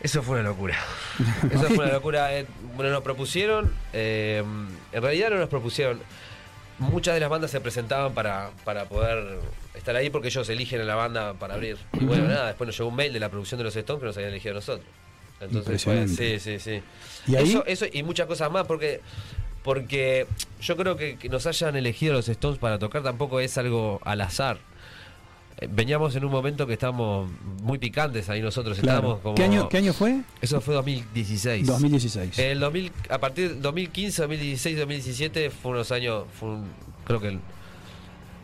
Eso 0.00 0.22
fue 0.22 0.38
una 0.40 0.50
locura. 0.50 0.76
Eso 1.50 1.64
fue 1.68 1.84
una 1.86 1.92
locura. 1.94 2.36
Eh, 2.36 2.46
bueno, 2.76 2.92
nos 2.92 3.02
propusieron. 3.02 3.72
eh, 3.94 4.44
en 4.92 5.02
realidad 5.02 5.30
no 5.30 5.36
nos 5.38 5.48
propusieron. 5.48 6.00
Muchas 6.78 7.14
de 7.14 7.20
las 7.20 7.30
bandas 7.30 7.50
se 7.50 7.60
presentaban 7.62 8.12
para, 8.12 8.50
para 8.64 8.84
poder 8.84 9.38
estar 9.76 9.94
ahí 9.94 10.10
porque 10.10 10.28
ellos 10.28 10.48
eligen 10.48 10.80
a 10.80 10.84
la 10.84 10.94
banda 10.94 11.34
para 11.34 11.54
abrir. 11.54 11.76
Y 12.00 12.04
bueno, 12.04 12.26
nada, 12.28 12.46
después 12.48 12.66
nos 12.66 12.76
llegó 12.76 12.88
un 12.88 12.96
mail 12.96 13.12
de 13.12 13.20
la 13.20 13.28
producción 13.28 13.58
de 13.58 13.64
los 13.64 13.76
Stones 13.76 14.00
que 14.00 14.06
nos 14.06 14.16
habían 14.16 14.30
elegido 14.30 14.52
a 14.52 14.56
nosotros. 14.56 14.86
Entonces, 15.40 15.86
Impresionante. 15.86 16.38
sí, 16.40 16.58
sí, 16.58 16.58
sí. 16.58 16.82
Y 17.30 17.36
ahí, 17.36 17.50
Eso, 17.50 17.64
eso 17.66 17.84
y 17.92 18.02
muchas 18.02 18.26
cosas 18.26 18.50
más, 18.50 18.66
porque 18.66 19.00
porque 19.62 20.26
yo 20.60 20.76
creo 20.76 20.96
que, 20.96 21.16
que 21.16 21.28
nos 21.28 21.44
hayan 21.46 21.74
elegido 21.76 22.12
los 22.14 22.28
Stones 22.28 22.58
para 22.58 22.78
tocar 22.78 23.02
tampoco 23.02 23.40
es 23.40 23.58
algo 23.58 24.00
al 24.04 24.20
azar. 24.20 24.58
Eh, 25.58 25.68
Veníamos 25.70 26.14
en 26.14 26.24
un 26.24 26.30
momento 26.30 26.66
que 26.66 26.74
estábamos 26.74 27.28
muy 27.62 27.78
picantes 27.78 28.28
ahí 28.28 28.40
nosotros. 28.40 28.78
claro. 28.78 28.98
Estábamos 28.98 29.20
como... 29.22 29.34
¿Qué, 29.34 29.42
año, 29.44 29.68
¿Qué 29.68 29.78
año 29.78 29.92
fue? 29.92 30.20
Eso 30.40 30.60
fue 30.60 30.74
2016. 30.74 31.66
2016. 31.66 32.38
El 32.38 32.60
2000, 32.60 32.92
a 33.10 33.18
partir 33.18 33.48
del 33.50 33.62
2015, 33.62 34.22
2016, 34.22 34.78
2017 34.78 35.50
fue 35.50 35.72
unos 35.72 35.90
años, 35.92 36.24
fue 36.38 36.48
un- 36.50 36.68
creo 37.04 37.20
que 37.20 37.28
el- 37.28 37.40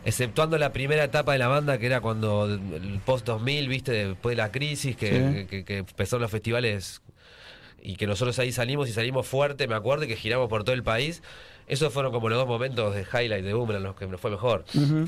exceptuando 0.05 0.57
la 0.57 0.73
primera 0.73 1.03
etapa 1.03 1.33
de 1.33 1.39
la 1.39 1.47
banda 1.47 1.77
que 1.77 1.85
era 1.85 2.01
cuando 2.01 2.45
el, 2.45 2.59
el 2.73 2.99
post 3.05 3.25
2000, 3.25 3.67
viste, 3.69 3.91
después 4.07 4.35
de 4.35 4.41
la 4.43 4.51
crisis 4.51 4.95
que, 4.95 5.09
Sí. 5.41 5.45
que, 5.47 5.63
que 5.65 5.77
empezaron 5.77 6.21
los 6.21 6.31
festivales 6.31 7.01
y 7.81 7.95
que 7.97 8.07
nosotros 8.07 8.37
ahí 8.39 8.51
salimos 8.51 8.87
y 8.89 8.93
salimos 8.93 9.27
fuerte, 9.27 9.67
me 9.67 9.75
acuerdo 9.75 10.05
y 10.05 10.07
que 10.07 10.15
giramos 10.15 10.49
por 10.49 10.63
todo 10.63 10.73
el 10.75 10.83
país. 10.83 11.21
Esos 11.65 11.93
fueron 11.93 12.11
como 12.11 12.27
los 12.27 12.37
dos 12.37 12.47
momentos 12.47 12.93
de 12.93 13.03
highlight 13.03 13.43
de 13.45 13.53
Boomerang, 13.53 13.83
los 13.83 13.95
que 13.95 14.05
nos 14.05 14.19
fue 14.19 14.29
mejor. 14.31 14.65
Ujú. 14.75 15.05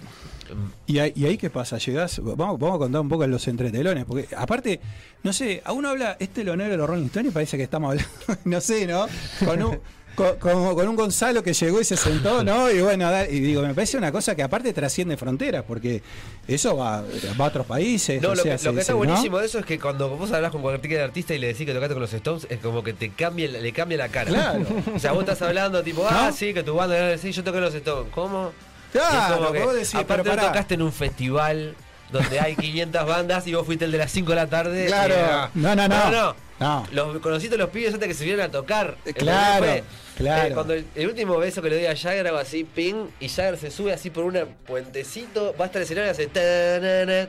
¿Y, 0.88 1.00
ahí, 1.00 1.12
y 1.14 1.26
ahí 1.26 1.38
qué 1.38 1.50
pasa? 1.50 1.78
Llegás, 1.78 2.20
vamos, 2.24 2.58
vamos 2.60 2.76
a 2.76 2.80
contar 2.80 3.02
un 3.02 3.10
poco 3.10 3.28
los 3.28 3.46
entretelones, 3.50 4.06
porque 4.06 4.28
aparte, 4.36 4.80
no 5.24 5.34
sé, 5.34 5.62
a 5.66 5.74
uno 5.74 5.90
habla, 5.90 6.16
este 6.20 6.46
lonero 6.46 6.72
de 6.72 6.78
los 6.78 6.88
Rolling 6.90 7.08
Stones 7.08 7.32
y 7.32 7.34
parece 7.34 7.58
que 7.58 7.64
estamos 7.64 7.92
hablando, 7.92 8.12
no 8.46 8.62
sé, 8.62 8.88
¿no? 8.88 9.06
Con 9.46 9.64
un, 9.64 9.80
con, 10.16 10.38
con- 10.38 10.76
con 10.76 10.88
un 10.88 10.96
Gonzalo 10.96 11.44
que 11.44 11.54
llegó 11.54 11.80
y 11.82 11.84
se 11.84 11.98
sentó, 11.98 12.44
¿no? 12.46 12.72
Y 12.72 12.82
bueno, 12.82 13.10
y 13.30 13.40
digo, 13.40 13.62
me 13.62 13.74
parece 13.74 13.98
una 13.98 14.12
cosa 14.12 14.36
que 14.36 14.44
aparte 14.44 14.74
trasciende 14.74 15.18
fronteras, 15.18 15.64
porque 15.68 16.02
eso 16.48 16.78
va, 16.78 17.02
va 17.40 17.46
a 17.46 17.48
otros 17.50 17.66
países. 17.66 18.22
No, 18.22 18.30
o 18.30 18.36
lo, 18.36 18.42
sea, 18.44 18.54
que, 18.54 18.58
se- 18.58 18.66
lo 18.68 18.74
que 18.74 18.82
está 18.82 18.94
¿no? 18.94 18.98
buenísimo 18.98 19.38
de 19.40 19.46
eso 19.46 19.60
es 19.60 19.66
que 19.66 19.80
cuando 19.80 20.10
vos 20.10 20.32
hablas 20.32 20.52
con 20.52 20.62
cualquier 20.62 21.02
artista 21.02 21.34
y 21.34 21.38
le 21.40 21.48
decís 21.48 21.66
que 21.66 21.74
tocaste 21.74 21.94
con 21.94 22.02
los 22.02 22.14
Stones, 22.14 22.48
es 22.50 22.60
como 22.60 22.84
que 22.84 22.94
te 22.94 23.10
cambia, 23.12 23.48
le 23.50 23.72
cambia 23.74 23.98
la 23.98 24.10
cara. 24.10 24.30
Claro. 24.32 24.66
O 24.96 25.00
sea, 25.00 25.12
vos 25.12 25.22
estás 25.22 25.42
hablando 25.42 25.84
tipo, 25.84 26.08
ah, 26.10 26.28
¿No? 26.30 26.32
sí, 26.36 26.54
que 26.54 26.64
tu 26.64 26.74
banda, 26.76 27.18
sí, 27.18 27.32
yo 27.32 27.44
toqué 27.44 27.60
los 27.60 27.74
Stones. 27.76 28.12
¿Cómo? 28.14 28.52
Claro, 28.92 29.52
que, 29.52 29.60
vos 29.64 29.74
decís, 29.74 29.96
aparte 29.96 30.30
pará. 30.30 30.48
tocaste 30.48 30.76
en 30.76 30.82
un 30.82 30.94
festival 30.94 31.76
donde 32.12 32.40
hay 32.40 32.56
500 32.56 33.06
bandas 33.06 33.46
y 33.48 33.54
vos 33.54 33.66
fuiste 33.66 33.84
el 33.86 33.92
de 33.92 33.98
las 33.98 34.12
5 34.12 34.30
de 34.30 34.36
la 34.36 34.48
tarde. 34.48 34.86
Claro. 34.86 35.50
No, 35.56 35.76
no, 35.76 35.88
no. 35.88 36.12
no. 36.12 36.45
No. 36.60 36.86
Los 36.92 37.18
conociste 37.20 37.56
a 37.56 37.58
los 37.58 37.70
pibes 37.70 37.94
antes 37.94 38.08
que 38.08 38.14
se 38.14 38.24
vieran 38.24 38.48
a 38.48 38.52
tocar. 38.52 38.96
Eh, 39.06 39.14
claro, 39.14 39.66
Fue, 39.66 39.84
claro. 40.18 40.48
eh, 40.48 40.52
cuando 40.54 40.74
el, 40.74 40.86
el 40.96 41.08
último 41.08 41.38
beso 41.38 41.62
que 41.62 41.70
le 41.70 41.76
doy 41.76 41.86
a 41.88 41.96
Jagger 41.96 42.28
hago 42.28 42.38
así, 42.38 42.64
ping, 42.64 43.08
y 43.20 43.28
Jagger 43.28 43.58
se 43.58 43.72
sube 43.72 43.92
así 43.92 44.10
por 44.10 44.24
un 44.24 44.38
puentecito, 44.66 45.54
va 45.60 45.66
hasta 45.66 45.80
el 45.80 45.84
escenario 45.84 46.08
y 46.10 46.12
hace 46.12 46.28
tanana, 46.28 47.28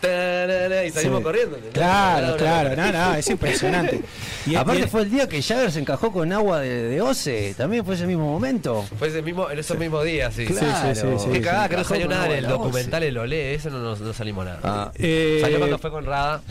tanana, 0.00 0.84
y 0.84 0.90
salimos 0.90 1.18
Sí. 1.18 1.24
corriendo. 1.24 1.56
¿entendés? 1.56 1.74
Claro, 1.82 2.36
claro, 2.36 2.76
no, 2.76 2.92
no, 2.92 3.14
es 3.14 3.28
impresionante. 3.28 4.00
Y, 4.46 4.54
Aparte 4.54 4.82
y- 4.82 4.86
fue 4.86 5.02
el 5.02 5.10
día 5.10 5.28
que 5.28 5.42
Jagger 5.42 5.72
se 5.72 5.80
encajó 5.80 6.12
con 6.12 6.32
agua 6.32 6.60
de, 6.60 6.84
de 6.84 7.00
Oce, 7.02 7.52
también 7.56 7.84
fue 7.84 7.96
ese 7.96 8.06
mismo 8.06 8.30
momento. 8.30 8.84
Fue 8.96 9.08
ese 9.08 9.22
mismo, 9.22 9.50
en 9.50 9.58
esos 9.58 9.76
mismos 9.76 10.04
días, 10.04 10.32
sí. 10.34 10.46
Claro. 10.46 10.94
sí, 10.94 11.00
sí, 11.18 11.26
Qué 11.32 11.38
sí. 11.38 11.40
cagada 11.40 11.68
que 11.68 11.76
no 11.78 11.82
salió 11.82 12.06
nada 12.06 12.26
en 12.26 12.32
el 12.44 12.46
documental, 12.46 13.02
el 13.02 13.18
Olé, 13.18 13.54
eso 13.54 13.70
no, 13.70 13.96
no 13.96 14.12
salimos 14.12 14.44
nada. 14.44 14.60
Ah. 14.62 14.92
eh, 14.94 15.38
Salió 15.40 15.58
cuando 15.58 15.80
fue 15.80 15.90
con 15.90 16.04
Rada. 16.06 16.42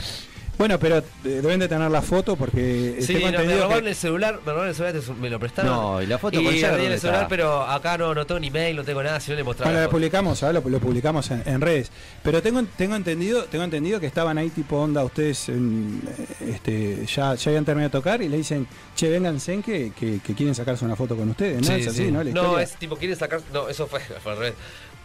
Bueno, 0.58 0.80
pero 0.80 0.98
eh, 1.00 1.04
deben 1.24 1.60
de 1.60 1.68
tener 1.68 1.92
la 1.92 2.02
foto 2.02 2.36
porque 2.36 2.98
Sí, 3.02 3.08
tengo 3.14 3.20
no, 3.20 3.26
me 3.26 3.30
entendido 3.38 3.64
robaron 3.64 3.84
que- 3.84 3.90
el 3.90 3.96
celular, 3.96 4.40
me 4.46 4.52
robaron 4.52 4.70
el 4.70 4.76
celular, 4.76 5.02
te- 5.02 5.14
me 5.14 5.30
lo 5.30 5.40
prestaron. 5.40 5.72
No, 5.72 6.02
y 6.02 6.06
la 6.08 6.18
foto 6.18 6.40
y 6.40 6.44
con 6.46 6.54
el 6.54 6.62
¿dónde 6.62 6.98
celular, 7.00 7.16
está? 7.24 7.28
pero 7.28 7.62
acá 7.64 7.98
no, 7.98 8.14
no 8.16 8.26
tengo 8.26 8.40
ni 8.40 8.50
mail, 8.52 8.76
no 8.78 8.84
tengo 8.84 9.04
nada, 9.04 9.20
si 9.20 9.32
no 9.32 9.38
le 9.38 9.44
mostraba. 9.44 9.72
Bueno, 9.72 9.86
la 9.86 9.90
publicamos, 9.92 10.42
ahora 10.44 10.60
lo, 10.62 10.70
lo 10.70 10.80
publicamos 10.80 11.30
en, 11.32 11.44
en 11.46 11.62
redes. 11.62 11.92
Pero 12.24 12.42
tengo, 12.42 12.64
tengo 12.78 12.96
entendido, 12.96 13.44
tengo 13.46 13.64
entendido 13.66 14.00
que 14.00 14.08
estaban 14.08 14.38
ahí 14.38 14.50
tipo 14.50 14.78
onda 14.78 15.04
ustedes 15.04 15.50
en, 15.50 16.02
eh, 16.42 16.52
este, 16.54 17.06
ya, 17.06 17.36
ya 17.36 17.50
habían 17.52 17.66
terminado 17.66 17.90
de 17.90 17.98
tocar 18.00 18.22
y 18.22 18.30
le 18.30 18.38
dicen, 18.38 18.68
che, 18.96 19.10
vénganse 19.10 19.62
que, 19.62 19.92
que, 19.92 20.20
que 20.20 20.34
quieren 20.34 20.56
sacarse 20.56 20.86
una 20.86 20.96
foto 20.96 21.16
con 21.16 21.30
ustedes, 21.30 21.62
¿no? 21.62 21.68
Sí, 21.68 21.82
es 21.82 21.88
así, 21.88 22.06
sí. 22.06 22.12
¿no? 22.12 22.24
La 22.24 22.32
No, 22.32 22.60
es 22.60 22.76
tipo, 22.76 22.96
quieren 22.98 23.18
sacar. 23.18 23.42
No, 23.54 23.68
eso 23.70 23.88
fue, 23.88 24.00
fue 24.24 24.32
al 24.32 24.38
revés. 24.38 24.54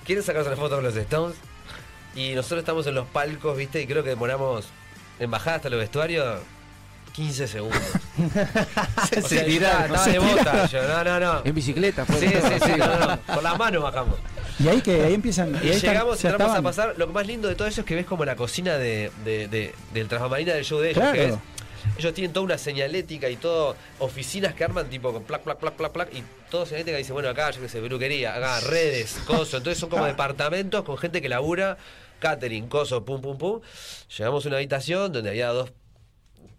Quieren 0.05 0.25
sacarse 0.25 0.49
una 0.49 0.57
foto 0.57 0.77
con 0.77 0.85
los 0.85 0.97
Stones. 0.97 1.37
Y 2.15 2.35
nosotros 2.35 2.61
estamos 2.61 2.87
en 2.87 2.95
los 2.95 3.07
palcos, 3.07 3.57
¿viste? 3.57 3.81
Y 3.83 3.87
creo 3.87 4.03
que 4.03 4.09
demoramos 4.11 4.67
en 5.21 5.31
bajar 5.31 5.55
hasta 5.55 5.69
los 5.71 5.79
vestuarios 5.79 6.41
15 7.12 7.47
segundos. 7.49 7.81
o 8.19 9.29
sea, 9.29 9.45
tiraron, 9.45 9.85
estaba 9.95 10.07
de 10.07 10.19
bota. 10.19 10.67
Yo, 10.67 10.83
no, 10.89 11.05
no, 11.05 11.21
no. 11.21 11.43
En 11.45 11.55
bicicleta 11.55 12.05
fue. 12.05 12.19
Sí, 12.19 12.29
sí, 12.29 12.55
sí, 12.65 12.73
no, 12.79 12.87
no, 12.87 13.07
no. 13.07 13.21
Por 13.21 13.43
las 13.43 13.59
manos 13.59 13.83
bajamos. 13.83 14.17
Y 14.59 14.69
ahí 14.69 14.81
que 14.81 15.03
ahí 15.03 15.15
empiezan. 15.15 15.55
Y 15.62 15.69
ahí 15.69 15.71
están- 15.71 15.91
llegamos, 15.93 16.21
ya 16.23 16.31
entramos 16.31 16.57
a 16.57 16.62
pasar. 16.62 16.95
Lo 16.97 17.07
más 17.09 17.27
lindo 17.27 17.49
de 17.49 17.55
todo 17.55 17.67
eso 17.69 17.81
es 17.81 17.87
que 17.87 17.95
ves 17.95 18.07
como 18.07 18.25
la 18.25 18.37
cocina 18.37 18.77
de, 18.79 19.11
de, 19.25 19.49
de- 19.49 19.75
del 19.93 20.09
Transmarina 20.09 20.53
del 20.55 20.65
show 20.65 20.79
de 20.81 20.91
ellos. 20.91 21.00
Claro. 21.03 21.15
que 21.15 21.35
ellos 21.99 22.12
tienen 22.15 22.33
toda 22.33 22.45
una 22.45 22.59
señalética 22.59 23.29
y 23.31 23.37
todo, 23.37 23.75
oficinas 24.00 24.55
que 24.55 24.65
arman 24.65 24.87
tipo 24.91 25.12
con 25.12 25.23
plac, 25.25 25.43
plac, 25.43 25.59
plac, 25.59 25.75
plac, 25.75 25.93
plac, 25.93 26.15
y 26.15 26.23
todo 26.50 26.65
señalética 26.67 26.93
que 26.97 26.99
dice, 26.99 27.12
bueno, 27.15 27.31
acá, 27.31 27.50
yo 27.53 27.61
qué 27.62 27.69
sé, 27.71 27.81
peluquería, 27.81 28.37
acá, 28.37 28.61
redes, 28.61 29.19
coso. 29.27 29.57
Entonces 29.57 29.79
son 29.79 29.89
como 29.89 30.05
departamentos 30.05 30.85
con 30.85 30.97
gente 30.99 31.21
que 31.23 31.29
labura, 31.31 31.79
catering, 32.21 32.69
coso, 32.69 33.05
pum, 33.05 33.21
pum, 33.21 33.37
pum. 33.37 33.61
Llegamos 34.17 34.45
a 34.45 34.49
una 34.49 34.57
habitación 34.59 35.12
donde 35.12 35.31
había 35.31 35.49
dos 35.49 35.73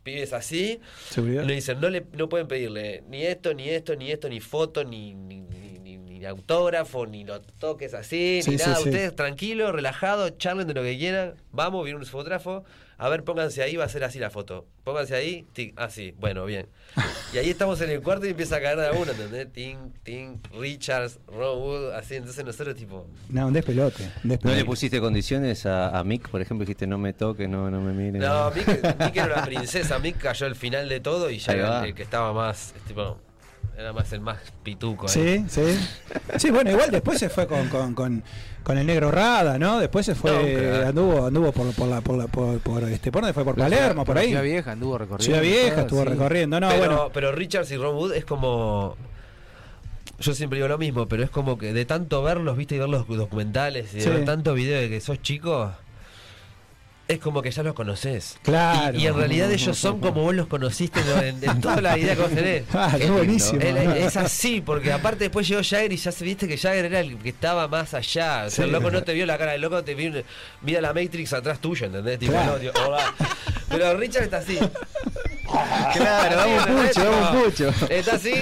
pibes 0.03 0.33
así. 0.33 0.79
Seguridad. 1.09 1.43
Le 1.45 1.53
dicen, 1.53 1.79
no, 1.79 1.89
le, 1.89 2.05
no 2.13 2.27
pueden 2.27 2.47
pedirle 2.47 3.03
ni 3.07 3.23
esto, 3.23 3.53
ni 3.53 3.69
esto, 3.69 3.95
ni 3.95 4.11
esto, 4.11 4.27
ni 4.29 4.39
foto, 4.39 4.83
ni, 4.83 5.13
ni, 5.13 5.39
ni, 5.41 5.97
ni- 5.97 6.25
autógrafo, 6.25 7.07
ni 7.07 7.23
lo 7.23 7.41
toques 7.41 7.95
así, 7.95 8.41
Sí, 8.43 8.51
ni 8.51 8.57
sí, 8.59 8.63
nada. 8.63 8.75
sí. 8.75 8.89
Ustedes 8.89 9.15
tranquilos, 9.15 9.71
relajados, 9.73 10.37
charlen 10.37 10.67
de 10.67 10.75
lo 10.75 10.83
que 10.83 10.95
quieran. 10.97 11.33
Vamos, 11.51 11.83
viene 11.83 11.97
un 11.99 12.05
fotógrafo. 12.05 12.63
A 13.03 13.09
ver, 13.09 13.23
pónganse 13.23 13.63
ahí, 13.63 13.77
va 13.77 13.85
a 13.85 13.89
ser 13.89 14.03
así 14.03 14.19
la 14.19 14.29
foto. 14.29 14.67
Pónganse 14.83 15.15
ahí, 15.15 15.43
tic, 15.53 15.73
así, 15.75 16.13
bueno, 16.19 16.45
bien. 16.45 16.67
Y 17.33 17.39
ahí 17.39 17.49
estamos 17.49 17.81
en 17.81 17.89
el 17.89 17.99
cuarto 18.03 18.27
y 18.27 18.29
empieza 18.29 18.57
a 18.57 18.61
caer 18.61 18.77
de 18.77 18.87
a 18.89 18.91
uno, 18.91 19.11
¿entendés? 19.11 19.51
Ting, 19.51 19.89
ting, 20.03 20.37
Richards, 20.53 21.19
Ron 21.25 21.57
Wood, 21.59 21.91
así. 21.93 22.13
Entonces 22.17 22.45
nosotros, 22.45 22.75
tipo, 22.75 23.07
No, 23.29 23.47
un 23.47 23.53
despelote. 23.53 24.03
un 24.23 24.37
¿No 24.43 24.51
le 24.53 24.63
pusiste 24.65 24.99
condiciones 24.99 25.65
a, 25.65 25.97
a 25.97 26.03
Mick, 26.03 26.29
por 26.29 26.41
ejemplo? 26.41 26.63
Dijiste, 26.63 26.85
no 26.85 26.99
me 26.99 27.13
toques, 27.13 27.49
no, 27.49 27.71
no 27.71 27.81
me 27.81 27.91
mires. 27.91 28.21
No, 28.21 28.51
Mick, 28.51 28.67
Mick 28.99 29.15
era 29.15 29.33
una 29.33 29.45
princesa. 29.45 29.97
Mick 29.97 30.19
cayó 30.19 30.45
al 30.45 30.55
final 30.55 30.87
de 30.87 30.99
todo 30.99 31.31
y 31.31 31.39
ya 31.39 31.55
va. 31.55 31.87
el 31.87 31.95
que 31.95 32.03
estaba 32.03 32.31
más. 32.33 32.75
tipo, 32.87 33.17
Era 33.77 33.93
más 33.93 34.11
el 34.13 34.21
más 34.21 34.37
pituco. 34.63 35.07
¿eh? 35.07 35.09
Sí, 35.09 35.45
sí. 35.47 35.61
Sí, 36.37 36.51
bueno, 36.51 36.69
igual 36.71 36.91
después 36.91 37.17
se 37.17 37.29
fue 37.29 37.47
con, 37.47 37.67
con, 37.69 37.95
con, 37.95 38.23
con 38.63 38.77
el 38.77 38.85
negro 38.85 39.09
Rada, 39.11 39.57
¿no? 39.57 39.79
Después 39.79 40.05
se 40.05 40.13
fue, 40.13 40.31
No, 40.31 40.41
claro. 40.59 40.87
anduvo, 40.89 41.25
anduvo 41.27 41.51
por, 41.51 41.73
por 41.73 41.87
la, 41.87 42.01
por 42.01 42.17
la, 42.17 42.27
por, 42.27 42.59
por, 42.59 42.83
este, 42.83 43.11
¿por 43.11 43.21
dónde 43.23 43.33
fue? 43.33 43.43
Por 43.43 43.57
La 43.57 43.65
Palermo, 43.65 44.05
por 44.05 44.17
ahí. 44.17 44.27
Ciudad 44.27 44.43
Vieja 44.43 44.71
anduvo 44.73 44.97
recorriendo. 44.99 45.23
Ciudad 45.25 45.41
Vieja 45.41 45.69
todo, 45.75 45.81
estuvo 45.85 46.03
sí. 46.03 46.09
recorriendo, 46.09 46.59
no, 46.59 46.69
pero, 46.69 46.79
bueno. 46.79 47.09
pero 47.13 47.31
Richards 47.31 47.71
y 47.71 47.77
Ron 47.77 47.95
Wood 47.95 48.13
es 48.13 48.25
como. 48.25 48.95
Yo 50.19 50.35
siempre 50.35 50.57
digo 50.57 50.67
lo 50.67 50.77
mismo, 50.77 51.07
pero 51.07 51.23
es 51.23 51.31
como 51.31 51.57
que 51.57 51.73
de 51.73 51.85
tanto 51.85 52.21
verlos, 52.21 52.55
viste, 52.55 52.75
y 52.75 52.79
ver 52.79 52.89
los 52.89 53.07
documentales 53.07 53.91
y 53.93 53.97
de 53.97 54.03
Sí. 54.03 54.09
ver 54.09 54.25
tanto 54.25 54.53
video 54.53 54.79
de 54.79 54.89
que 54.89 55.01
sos 55.01 55.19
chico, 55.23 55.71
es 57.13 57.19
como 57.19 57.41
que 57.41 57.51
ya 57.51 57.63
los 57.63 57.73
conoces. 57.73 58.37
Claro. 58.41 58.97
Y, 58.97 59.03
y 59.03 59.07
en 59.07 59.15
realidad 59.15 59.51
ellos 59.51 59.77
son 59.77 59.99
como 59.99 60.21
vos 60.23 60.33
los 60.35 60.47
conociste 60.47 60.99
¿no? 61.03 61.21
en, 61.21 61.43
en 61.43 61.61
toda 61.61 61.81
la 61.81 61.95
vida 61.95 62.15
que 62.15 62.21
vos 62.21 62.31
tenés. 62.31 62.63
Ah, 62.73 62.95
lindo. 62.97 63.13
buenísimo. 63.15 63.61
Él- 63.61 63.77
es 63.77 64.17
así, 64.17 64.61
porque 64.61 64.91
aparte 64.93 65.25
después 65.25 65.47
llegó 65.47 65.61
Jagger 65.61 65.91
y 65.91 65.97
ya 65.97 66.11
se 66.11 66.23
viste 66.25 66.47
que 66.47 66.57
Jagger 66.57 66.85
era 66.85 66.99
el 67.01 67.17
que 67.17 67.29
estaba 67.29 67.67
más 67.67 67.93
allá. 67.93 68.45
O 68.47 68.49
sea, 68.49 68.49
Sí. 68.49 68.61
el 68.63 68.71
loco 68.71 68.89
no 68.91 69.03
te 69.03 69.13
vio 69.13 69.25
la 69.25 69.37
cara, 69.37 69.55
el 69.55 69.61
loco 69.61 69.83
te 69.83 69.93
vio, 69.95 70.11
mira 70.61 70.81
la 70.81 70.93
Matrix 70.93 71.33
atrás 71.33 71.59
tuyo, 71.59 71.85
¿entendés? 71.87 72.19
Tipo, 72.19 72.31
Claro. 72.33 72.53
no, 72.53 72.57
tío, 72.59 72.71
hola. 72.87 73.13
Pero 73.69 73.97
Richard 73.97 74.23
está 74.23 74.37
así. 74.37 74.57
Claro, 75.93 76.65
pucho, 76.65 77.03
damos 77.03 77.53
Tipo, 77.53 77.69
pucho. 77.73 77.87
Está 77.89 78.15
así. 78.15 78.33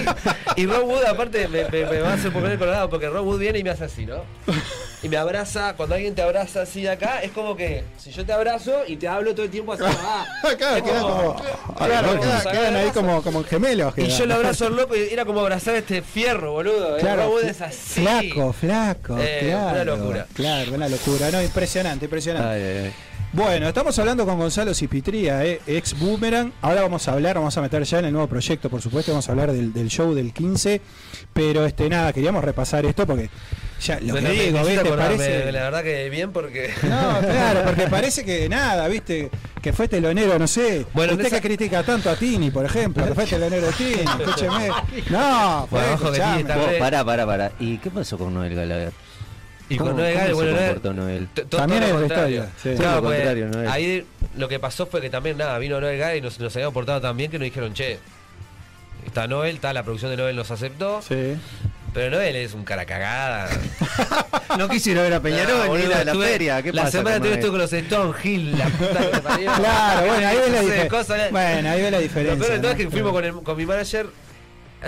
Y 0.56 0.66
Rob 0.66 0.84
Wood, 0.86 1.04
aparte, 1.04 1.48
me, 1.48 1.64
me- 1.64 1.84
me 1.86 1.98
va 2.00 2.10
a 2.10 2.14
hacer 2.14 2.32
poner 2.32 2.56
colorado 2.58 2.88
porque 2.88 3.08
Rob 3.08 3.26
Wood 3.26 3.40
viene 3.40 3.58
y 3.58 3.64
me 3.64 3.70
hace 3.70 3.84
así, 3.84 4.06
¿no? 4.06 4.22
Y 5.02 5.08
me 5.08 5.16
abraza, 5.16 5.74
cuando 5.76 5.94
alguien 5.94 6.14
te 6.14 6.20
abraza 6.20 6.62
así 6.62 6.82
de 6.82 6.90
acá, 6.90 7.22
es 7.22 7.30
como 7.30 7.56
que 7.56 7.84
si 7.96 8.10
yo 8.10 8.24
te 8.26 8.32
abrazo 8.34 8.82
y 8.86 8.96
te 8.96 9.08
hablo 9.08 9.34
todo 9.34 9.44
el 9.44 9.50
tiempo 9.50 9.72
así, 9.72 9.82
ah, 9.86 10.26
Claro, 10.58 10.82
como, 10.82 11.36
Claro, 11.36 11.76
claro, 11.76 12.18
como 12.18 12.52
quedan 12.52 12.76
ahí 12.76 12.90
como, 12.90 13.22
como 13.22 13.44
gemelos. 13.44 13.94
Y 13.96 14.02
quedan. 14.02 14.18
yo 14.18 14.26
lo 14.26 14.34
abrazo 14.34 14.66
al 14.66 14.76
loco 14.76 14.94
y 14.94 15.08
era 15.10 15.24
como 15.24 15.40
abrazar 15.40 15.76
este 15.76 16.02
fierro, 16.02 16.52
boludo. 16.52 16.98
¿eh? 16.98 17.00
Claro, 17.00 17.40
es 17.40 17.60
así. 17.62 18.02
Flaco, 18.02 18.52
flaco. 18.52 19.16
Eh, 19.18 19.46
claro, 19.48 19.94
una 19.94 19.96
locura. 19.96 20.26
Claro, 20.34 20.74
una 20.74 20.88
locura. 20.88 21.30
No, 21.30 21.42
impresionante, 21.42 22.04
impresionante. 22.04 22.48
Ay, 22.48 22.62
ay, 22.62 22.84
ay. 22.86 22.92
Bueno, 23.32 23.68
estamos 23.68 23.96
hablando 23.98 24.26
con 24.26 24.36
Gonzalo 24.38 24.74
Cipitría, 24.74 25.44
eh, 25.46 25.60
ex 25.66 25.96
Boomerang. 25.98 26.52
Ahora 26.60 26.82
vamos 26.82 27.06
a 27.06 27.12
hablar, 27.12 27.36
vamos 27.36 27.56
a 27.56 27.62
meter 27.62 27.84
ya 27.84 28.00
en 28.00 28.06
el 28.06 28.12
nuevo 28.12 28.26
proyecto, 28.26 28.68
por 28.68 28.82
supuesto, 28.82 29.12
vamos 29.12 29.28
a 29.28 29.32
hablar 29.32 29.52
del, 29.52 29.72
del 29.72 29.88
show 29.88 30.12
del 30.12 30.32
15. 30.34 30.80
Pero 31.32 31.64
este 31.64 31.88
nada, 31.88 32.12
queríamos 32.12 32.42
repasar 32.42 32.84
esto 32.84 33.06
porque 33.06 33.30
ya 33.80 33.98
lo 34.00 34.12
Bueno, 34.12 34.28
que 34.30 34.36
me- 34.36 34.42
digo, 34.44 34.64
¿viste? 34.64 34.90
Parece. 34.90 35.52
La 35.52 35.62
verdad 35.62 35.82
que 35.82 36.10
bien 36.10 36.32
porque. 36.32 36.72
No, 36.82 37.18
claro, 37.20 37.62
porque 37.64 37.86
parece 37.88 38.24
que 38.24 38.48
nada, 38.48 38.86
¿viste? 38.88 39.30
Que 39.62 39.72
fue 39.72 39.88
telonero, 39.88 40.38
no 40.38 40.46
sé. 40.46 40.86
Bueno, 40.94 41.12
Usted 41.12 41.26
esa- 41.26 41.40
que 41.40 41.48
critica 41.48 41.82
tanto 41.82 42.08
a 42.10 42.16
Tini, 42.16 42.50
por 42.50 42.64
ejemplo, 42.64 43.04
que 43.06 43.14
fue 43.14 43.26
telonero 43.26 43.66
de 43.66 43.72
Tini, 43.72 43.90
escúcheme. 44.20 44.68
No, 45.10 45.66
fue, 45.68 45.80
Bueno, 45.80 45.94
ojo 45.94 46.04
que 46.12 46.18
escuchame. 46.18 46.36
Tini 46.38 46.40
está- 46.42 46.56
Vos, 46.56 46.66
vez- 46.68 46.78
pará, 46.78 47.04
pará, 47.04 47.26
pará. 47.26 47.52
¿Y 47.58 47.78
qué 47.78 47.90
pasó 47.90 48.16
con 48.18 48.32
Noel 48.34 48.54
Gallagher? 48.54 48.92
Y 49.68 49.76
¿Cómo- 49.76 49.90
con 49.90 49.98
Noel 50.00 50.14
Gallagher, 50.14 50.34
bueno, 50.34 50.50
Noel- 50.52 50.96
Noel? 50.96 51.28
También 51.48 51.82
es 51.84 51.92
contrario. 51.92 52.44
historia, 52.56 52.76
sí. 52.76 52.82
Claro, 52.82 53.02
pues, 53.02 53.16
contrario, 53.16 53.48
Noel. 53.48 53.68
ahí 53.68 54.06
lo 54.36 54.48
que 54.48 54.58
pasó 54.58 54.86
fue 54.86 55.00
que 55.00 55.10
también 55.10 55.36
nada, 55.38 55.56
vino 55.58 55.80
Noel 55.80 55.96
Gallagher 55.98 56.18
y 56.18 56.20
nos, 56.22 56.40
nos 56.40 56.54
habíamos 56.56 56.74
portado 56.74 57.00
tan 57.00 57.16
bien 57.16 57.30
que 57.30 57.38
nos 57.38 57.44
dijeron, 57.44 57.72
che, 57.74 57.98
está 59.06 59.26
Noel, 59.28 59.56
está 59.56 59.72
la 59.72 59.82
producción 59.84 60.10
de 60.10 60.16
Noel 60.16 60.34
nos 60.36 60.50
aceptó, 60.50 61.00
Sí. 61.02 61.36
Pero 61.92 62.10
Noel 62.10 62.36
es 62.36 62.54
un 62.54 62.64
cara 62.64 62.84
cagada. 62.84 63.48
No 64.58 64.68
quisieron 64.68 65.04
ver 65.04 65.14
a 65.14 65.20
Peñarol 65.20 65.68
No, 65.68 65.76
ni 65.76 65.84
ir 65.84 65.94
a 65.94 66.02
la 66.04 66.12
feria. 66.14 66.60
¿Qué 66.60 66.72
la 66.72 66.82
pasa 66.82 66.98
semana 66.98 67.16
estuve 67.24 67.50
con 67.50 67.58
los 67.60 67.72
Stone 67.72 68.12
Hill, 68.24 68.58
la 68.58 68.66
puta 68.66 68.98
que 68.98 69.06
te 69.06 69.20
parió. 69.20 69.52
Claro, 69.56 70.06
bueno, 70.08 70.26
ahí 70.28 70.36
ves 70.36 70.50
la 70.50 70.62
No 70.62 70.68
sé, 70.68 70.82
diferencia. 70.82 71.28
Bueno, 71.30 71.70
ahí 71.70 71.82
ves 71.82 71.92
la 71.92 71.98
diferencia. 72.00 72.34
Lo 72.34 72.40
peor 72.40 72.52
de 72.54 72.58
todo 72.58 72.70
es 72.72 72.78
¿no? 72.78 72.84
que 72.84 72.90
fuimos 72.90 73.12
con, 73.12 73.24
el- 73.24 73.42
con 73.44 73.56
mi 73.56 73.64
manager, 73.66 74.06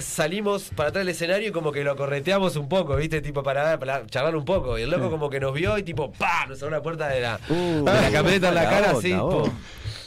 salimos 0.00 0.70
para 0.74 0.88
atrás 0.88 1.02
del 1.04 1.10
escenario 1.14 1.48
y 1.48 1.52
como 1.52 1.70
que 1.70 1.84
lo 1.84 1.94
correteamos 1.96 2.56
un 2.56 2.68
poco, 2.68 2.96
¿viste? 2.96 3.20
Tipo 3.20 3.42
para, 3.44 3.78
para 3.78 4.04
charlar 4.06 4.34
un 4.34 4.44
poco. 4.44 4.78
Y 4.78 4.82
el 4.82 4.90
loco 4.90 5.10
como 5.10 5.30
que 5.30 5.38
nos 5.38 5.54
vio 5.54 5.78
y 5.78 5.84
tipo, 5.84 6.10
¡pah! 6.12 6.46
Nos 6.48 6.58
cerró 6.58 6.70
la 6.72 6.82
puerta 6.82 7.08
de 7.08 7.20
la, 7.20 7.38
Uh, 7.48 7.84
de 7.84 8.00
la 8.02 8.10
camioneta 8.10 8.48
en 8.48 8.54
la 8.56 8.62
la 8.64 8.70
cara 8.70 8.90
así. 8.92 9.12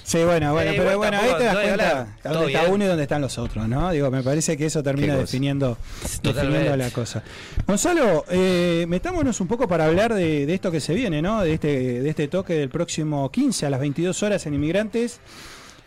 Sí, 0.08 0.24
bueno, 0.24 0.54
bueno, 0.54 0.70
Eh, 0.70 0.76
pero 0.78 0.98
bueno, 0.98 1.18
ahí 1.18 1.24
tampoco, 1.24 1.38
te 1.40 1.44
das 1.46 1.56
cuenta 1.56 2.08
dónde 2.24 2.46
está 2.48 2.62
bien. 2.62 2.74
uno 2.74 2.86
y 2.86 2.88
dónde 2.88 3.04
están 3.04 3.22
los 3.22 3.38
otros, 3.40 3.68
¿no? 3.68 3.90
Digo, 3.92 4.12
me 4.12 4.22
parece 4.22 4.56
que 4.56 4.68
eso 4.68 4.84
termina 4.84 5.16
definiendo, 5.18 5.80
definiendo 6.22 6.78
la 6.78 6.92
cosa. 6.92 7.24
Gonzalo, 7.66 8.24
eh, 8.30 8.86
metámonos 8.88 9.42
un 9.42 9.48
poco 9.48 9.68
para 9.68 9.86
hablar 9.86 10.14
de, 10.14 10.46
de 10.46 10.54
esto 10.54 10.70
que 10.70 10.80
se 10.80 10.94
viene, 10.94 11.24
¿no? 11.24 11.42
De 11.42 11.54
este, 11.54 12.02
de 12.04 12.10
este 12.10 12.28
toque 12.28 12.54
del 12.54 12.70
próximo 12.70 13.32
15 13.32 13.66
a 13.66 13.70
las 13.72 13.80
22 13.80 14.22
horas 14.22 14.46
en 14.46 14.54
Inmigrantes. 14.54 15.20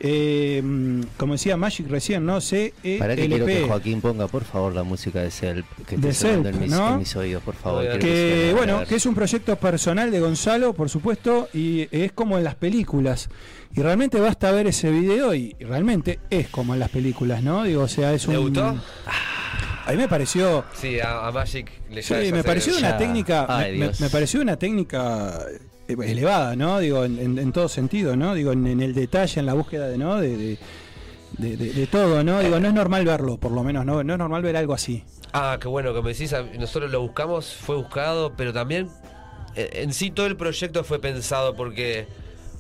Eh, 0.01 0.63
como 1.17 1.33
decía 1.33 1.57
Magic 1.57 1.89
recién, 1.89 2.25
¿no? 2.25 2.41
C 2.41 2.73
E 2.85 2.99
Para 2.99 3.17
que 3.17 3.27
quiero 3.27 3.47
que. 3.47 3.65
Joaquín 3.67 4.01
ponga, 4.01 4.29
por 4.29 4.45
favor, 4.45 4.73
la 4.73 4.85
música 4.85 5.21
de 5.23 5.31
Selp, 5.33 5.67
que 5.89 5.97
De 5.97 6.11
esté 6.11 6.29
sonando 6.29 6.51
Selp, 6.51 6.55
en 6.55 6.61
mis, 6.63 6.71
¿no? 6.71 6.89
en 6.93 6.99
mis 6.99 7.17
oídos, 7.17 7.43
por 7.43 7.55
favor. 7.57 7.99
Que 7.99 8.53
bueno, 8.57 8.85
que 8.89 8.95
es 8.95 9.07
un 9.07 9.15
proyecto 9.17 9.57
personal 9.57 10.11
de 10.13 10.21
Gonzalo, 10.21 10.73
por 10.73 10.89
supuesto, 10.89 11.49
y 11.53 11.89
es 11.91 12.13
como 12.13 12.39
en 12.39 12.45
las 12.45 12.55
películas. 12.55 13.29
Y 13.75 13.83
realmente 13.83 14.21
basta 14.21 14.51
ver 14.53 14.69
ese 14.69 14.91
video 14.91 15.35
y 15.35 15.55
realmente 15.61 16.21
es 16.31 16.49
como 16.49 16.75
en 16.75 16.81
las 16.81 16.91
películas, 16.91 17.43
¿no? 17.43 17.65
Digo, 17.65 17.83
o 17.83 17.89
sea, 17.89 18.13
es 18.15 18.27
un 18.29 18.35
¿Le 18.35 18.39
gustó? 18.39 18.65
A 19.85 19.91
mí 19.93 19.97
me 19.97 20.07
pareció 20.09 20.65
Sí, 20.75 21.01
a, 21.01 21.27
a 21.27 21.33
Magic 21.33 21.71
le 21.91 22.03
Sí, 22.03 22.15
ya- 22.15 22.23
ya 22.23 22.31
me 22.33 22.39
se- 22.43 22.45
pareció 22.45 22.73
ya- 22.75 22.79
una 22.79 22.97
técnica, 22.99 23.47
Ay, 23.49 23.79
me, 23.79 23.91
me 23.99 24.09
pareció 24.11 24.41
una 24.43 24.57
técnica 24.57 25.41
elevada, 25.89 26.55
¿no? 26.57 26.79
Digo, 26.79 27.05
en, 27.05 27.19
en- 27.19 27.39
en 27.39 27.53
todo 27.53 27.69
sentido, 27.69 28.15
¿no? 28.17 28.35
Digo, 28.35 28.53
en, 28.53 28.67
en 28.67 28.81
el 28.83 28.95
detalle, 28.95 29.41
en 29.41 29.47
la 29.47 29.55
búsqueda 29.55 29.89
de, 29.89 29.99
¿no? 29.99 30.21
De, 30.21 30.37
de, 30.37 30.59
de- 31.39 31.57
de- 31.73 31.87
todo, 31.87 32.23
¿no? 32.23 32.41
Digo, 32.41 32.61
no 32.61 32.69
es 32.69 32.75
normal 32.75 33.05
verlo, 33.05 33.39
por 33.39 33.53
lo 33.53 33.63
menos, 33.65 33.85
¿no? 33.87 34.03
No 34.05 34.13
es 34.13 34.19
normal 34.19 34.43
ver 34.43 34.57
algo 34.57 34.75
así. 34.75 35.05
Ah, 35.33 35.59
qué 35.61 35.69
bueno 35.69 35.95
que 35.95 36.03
me 36.03 36.13
decís. 36.13 36.35
Nosotros 36.59 36.91
lo 36.91 37.01
buscamos, 37.01 37.55
fue 37.55 37.77
buscado, 37.77 38.35
pero 38.37 38.53
también 38.53 38.89
eh, 39.57 39.71
en 39.75 39.93
sí 39.93 40.11
todo 40.11 40.27
el 40.27 40.37
proyecto 40.37 40.85
fue 40.85 40.99
pensado 41.01 41.55
porque 41.57 42.07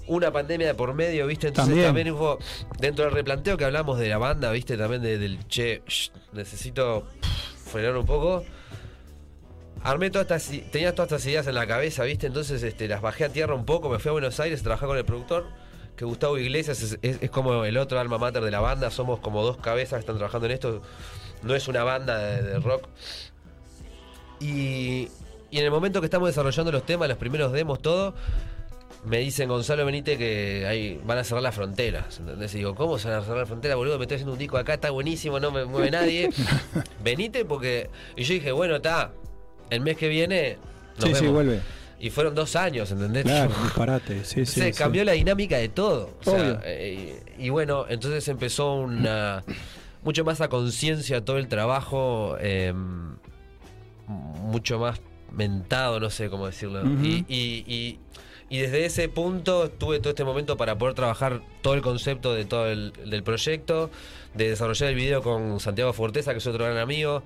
una 0.06 0.30
pandemia 0.32 0.68
de 0.68 0.74
por 0.74 0.94
medio, 0.94 1.26
¿viste? 1.26 1.48
Entonces 1.48 1.72
También. 1.74 1.88
también, 1.88 2.10
hubo, 2.12 2.38
dentro 2.78 3.04
del 3.04 3.12
replanteo 3.14 3.56
que 3.58 3.64
hablamos 3.66 3.98
de 3.98 4.08
la 4.08 4.16
banda, 4.18 4.50
¿viste? 4.52 4.76
También 4.78 5.02
de- 5.02 5.18
del 5.18 5.46
che, 5.48 5.82
necesito 6.32 7.04
frenar 7.70 7.96
un 7.96 8.06
poco. 8.06 8.44
Armé 9.84 10.10
todas 10.10 10.26
estas, 10.50 10.70
tenía 10.70 10.94
todas 10.94 11.12
estas 11.12 11.26
ideas 11.26 11.46
en 11.46 11.54
la 11.54 11.66
cabeza, 11.66 12.04
¿viste? 12.04 12.26
Entonces 12.26 12.62
este, 12.62 12.88
las 12.88 13.00
bajé 13.00 13.24
a 13.24 13.28
tierra 13.30 13.54
un 13.54 13.64
poco, 13.64 13.88
me 13.88 13.98
fui 13.98 14.08
a 14.10 14.12
Buenos 14.12 14.38
Aires 14.40 14.60
a 14.60 14.62
trabajar 14.64 14.88
con 14.88 14.98
el 14.98 15.04
productor, 15.04 15.46
que 15.96 16.04
Gustavo 16.04 16.36
Iglesias 16.38 16.82
es, 16.82 16.98
es- 17.02 17.18
es 17.22 17.30
como 17.30 17.64
el 17.64 17.76
otro 17.78 17.98
alma 17.98 18.18
mater 18.18 18.42
de 18.42 18.50
la 18.50 18.60
banda, 18.60 18.90
somos 18.90 19.20
como 19.20 19.42
dos 19.42 19.56
cabezas 19.58 19.94
que 19.98 20.00
están 20.00 20.16
trabajando 20.16 20.46
en 20.46 20.52
esto, 20.52 20.82
no 21.42 21.54
es 21.54 21.68
una 21.68 21.84
banda 21.84 22.18
de, 22.18 22.42
de 22.42 22.58
rock. 22.60 22.88
Y, 24.40 25.08
y 25.50 25.58
en 25.58 25.64
el 25.64 25.70
momento 25.70 26.00
que 26.00 26.06
estamos 26.06 26.28
desarrollando 26.28 26.72
los 26.72 26.84
temas, 26.84 27.08
los 27.08 27.18
primeros 27.18 27.52
demos, 27.52 27.80
todo, 27.80 28.14
me 29.04 29.18
dicen 29.18 29.48
Gonzalo 29.48 29.84
Benítez 29.86 30.18
que 30.18 30.66
ahí 30.68 31.00
van 31.04 31.18
a 31.18 31.24
cerrar 31.24 31.42
las 31.42 31.54
fronteras. 31.54 32.18
¿Entendés? 32.20 32.54
Y 32.54 32.58
digo, 32.58 32.74
¿cómo 32.74 32.98
se 32.98 33.08
van 33.08 33.18
a 33.18 33.22
cerrar 33.22 33.38
las 33.38 33.48
fronteras, 33.48 33.76
boludo? 33.76 33.98
Me 33.98 34.04
estoy 34.04 34.16
haciendo 34.16 34.32
un 34.32 34.38
disco 34.38 34.58
acá, 34.58 34.74
está 34.74 34.90
buenísimo, 34.90 35.40
no 35.40 35.50
me 35.50 35.64
mueve 35.64 35.90
nadie. 35.90 36.30
Benítez 37.02 37.44
porque... 37.48 37.90
Y 38.16 38.24
yo 38.24 38.34
dije, 38.34 38.52
bueno, 38.52 38.76
está, 38.76 39.12
el 39.70 39.80
mes 39.80 39.96
que 39.96 40.08
viene... 40.08 40.56
Nos 40.98 41.04
sí, 41.10 41.14
sí, 41.14 41.20
vemos". 41.22 41.34
vuelve. 41.34 41.60
Y 42.00 42.10
fueron 42.10 42.34
dos 42.34 42.54
años, 42.56 42.90
¿entendés? 42.92 43.24
Claro, 43.24 43.50
disparate. 43.64 44.24
Sí, 44.24 44.46
sí. 44.46 44.60
Se 44.60 44.72
sí. 44.72 44.78
cambió 44.78 45.04
la 45.04 45.12
dinámica 45.12 45.56
de 45.58 45.68
todo. 45.68 46.10
O 46.24 46.30
sea, 46.30 46.60
eh, 46.64 47.20
y 47.38 47.48
bueno, 47.48 47.86
entonces 47.88 48.26
empezó 48.28 48.74
una 48.74 49.42
mucho 50.04 50.24
más 50.24 50.40
a 50.40 50.48
conciencia 50.48 51.24
todo 51.24 51.38
el 51.38 51.48
trabajo, 51.48 52.36
eh, 52.40 52.72
mucho 54.06 54.78
más 54.78 55.00
mentado, 55.32 56.00
no 56.00 56.10
sé 56.10 56.30
cómo 56.30 56.46
decirlo. 56.46 56.80
Ujú. 56.82 57.04
y, 57.04 57.24
y- 57.28 57.64
y- 57.66 57.98
y 58.50 58.58
desde 58.60 58.86
ese 58.86 59.10
punto 59.10 59.68
tuve 59.70 59.98
todo 60.00 60.08
este 60.10 60.24
momento 60.24 60.56
para 60.56 60.78
poder 60.78 60.94
trabajar 60.94 61.42
todo 61.60 61.74
el 61.74 61.82
concepto 61.82 62.32
de 62.34 62.46
todo 62.46 62.66
el 62.68 62.92
del 63.04 63.22
proyecto, 63.22 63.90
de 64.32 64.48
desarrollar 64.48 64.88
el 64.88 64.94
video 64.94 65.22
con 65.22 65.60
Santiago 65.60 65.92
Forteza, 65.92 66.32
que 66.32 66.38
es 66.38 66.46
otro 66.46 66.64
gran 66.64 66.78
amigo. 66.78 67.22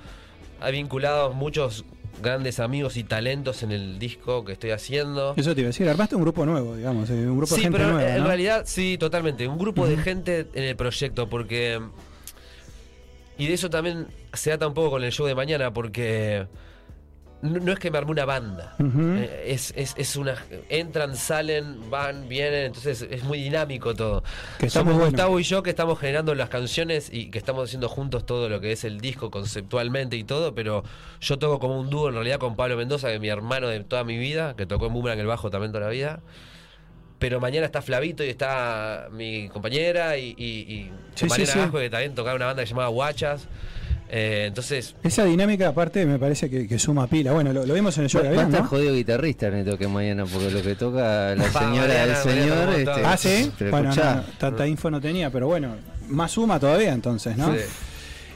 Ha 0.60 0.70
vinculado 0.70 1.32
muchos 1.32 1.84
grandes 2.20 2.60
amigos 2.60 2.96
y 2.96 3.04
talentos 3.04 3.62
en 3.62 3.72
el 3.72 3.98
disco 3.98 4.44
que 4.44 4.52
estoy 4.52 4.70
haciendo. 4.70 5.34
Eso 5.36 5.54
te 5.54 5.60
iba 5.62 5.68
a 5.68 5.70
decir, 5.70 5.88
armaste 5.88 6.14
un 6.16 6.22
grupo 6.22 6.44
nuevo, 6.44 6.76
digamos, 6.76 7.08
eh, 7.10 7.14
un 7.14 7.36
grupo 7.38 7.54
de 7.54 7.56
Sí, 7.56 7.62
gente 7.62 7.78
pero 7.78 7.92
nueva, 7.92 8.10
en 8.14 8.18
¿no? 8.22 8.26
realidad 8.26 8.62
sí, 8.66 8.96
totalmente. 8.98 9.48
Un 9.48 9.58
grupo 9.58 9.86
de 9.86 9.96
gente 9.96 10.46
en 10.54 10.64
el 10.64 10.76
proyecto, 10.76 11.28
porque. 11.28 11.80
Y 13.38 13.46
de 13.46 13.54
eso 13.54 13.70
también 13.70 14.06
se 14.34 14.52
ata 14.52 14.66
un 14.68 14.74
poco 14.74 14.90
con 14.90 15.04
el 15.04 15.10
show 15.12 15.26
de 15.26 15.34
mañana, 15.34 15.72
porque. 15.72 16.46
No, 17.42 17.72
es 17.72 17.78
que 17.80 17.90
me 17.90 17.98
armé 17.98 18.12
una 18.12 18.24
banda. 18.24 18.76
Eh, 18.78 19.46
es, 19.48 19.74
es, 19.76 19.94
es 19.96 20.14
una. 20.14 20.36
Entran, 20.68 21.16
salen, 21.16 21.90
van, 21.90 22.28
vienen. 22.28 22.66
Entonces 22.66 23.04
es 23.10 23.24
muy 23.24 23.42
dinámico 23.42 23.94
todo. 23.94 24.22
Que 24.58 24.70
Somos 24.70 24.94
bueno. 24.94 25.10
Gustavo 25.10 25.40
y 25.40 25.42
yo 25.42 25.60
que 25.64 25.70
estamos 25.70 25.98
generando 25.98 26.36
las 26.36 26.48
canciones 26.48 27.10
y 27.12 27.30
que 27.30 27.38
estamos 27.38 27.68
haciendo 27.68 27.88
juntos 27.88 28.24
todo 28.26 28.48
lo 28.48 28.60
que 28.60 28.70
es 28.70 28.84
el 28.84 29.00
disco 29.00 29.32
conceptualmente 29.32 30.16
y 30.16 30.22
todo, 30.22 30.54
pero 30.54 30.84
yo 31.20 31.38
toco 31.38 31.58
como 31.58 31.80
un 31.80 31.90
dúo 31.90 32.08
en 32.08 32.14
realidad 32.14 32.38
con 32.38 32.54
Pablo 32.54 32.76
Mendoza, 32.76 33.08
que 33.08 33.14
es 33.16 33.20
mi 33.20 33.28
hermano 33.28 33.66
de 33.66 33.80
toda 33.82 34.04
mi 34.04 34.18
vida, 34.18 34.54
que 34.56 34.64
tocó 34.64 34.86
en 34.86 34.92
Boomerang 34.92 35.18
el 35.18 35.26
bajo 35.26 35.50
también 35.50 35.72
toda 35.72 35.86
la 35.86 35.90
vida. 35.90 36.20
Pero 37.18 37.40
mañana 37.40 37.66
está 37.66 37.82
Flavito 37.82 38.24
y 38.24 38.28
está 38.28 39.08
mi 39.10 39.48
compañera 39.48 40.16
y, 40.16 40.34
y, 40.36 40.44
y 40.44 40.92
Sí, 41.16 41.26
Mariana 41.26 41.46
sí, 41.46 41.52
sí. 41.52 41.58
Gasco, 41.58 41.78
que 41.78 41.90
también 41.90 42.14
tocaba 42.14 42.36
una 42.36 42.46
banda 42.46 42.62
que 42.62 42.66
se 42.66 42.70
llamaba 42.70 42.88
Guachas. 42.88 43.48
Eh, 44.14 44.44
entonces, 44.48 44.94
Esa 45.02 45.24
dinámica, 45.24 45.68
aparte, 45.68 46.04
me 46.04 46.18
parece 46.18 46.50
que, 46.50 46.68
que 46.68 46.78
suma 46.78 47.06
pila. 47.06 47.32
Bueno, 47.32 47.50
lo, 47.54 47.64
lo 47.64 47.72
vimos 47.72 47.96
en 47.96 48.04
el 48.04 48.10
show 48.10 48.22
de 48.22 48.28
va 48.36 48.42
a 48.42 48.44
estar 48.44 48.60
¿no? 48.60 48.68
jodido 48.68 48.92
guitarrista 48.94 49.48
Neto 49.48 49.78
que 49.78 49.88
mañana, 49.88 50.26
porque 50.26 50.50
lo 50.50 50.60
que 50.60 50.74
toca 50.74 51.34
la 51.34 51.50
señora 51.50 52.06
del 52.06 52.16
señor. 52.16 52.68
este. 52.74 52.90
Ah, 53.06 53.16
sí. 53.16 53.50
Bueno, 53.70 53.94
no, 53.94 54.22
tanta 54.38 54.66
info 54.66 54.90
no 54.90 55.00
tenía, 55.00 55.30
pero 55.30 55.46
bueno, 55.46 55.76
más 56.08 56.30
suma 56.32 56.60
todavía 56.60 56.92
entonces, 56.92 57.36
¿no? 57.38 57.54
sí. 57.54 57.60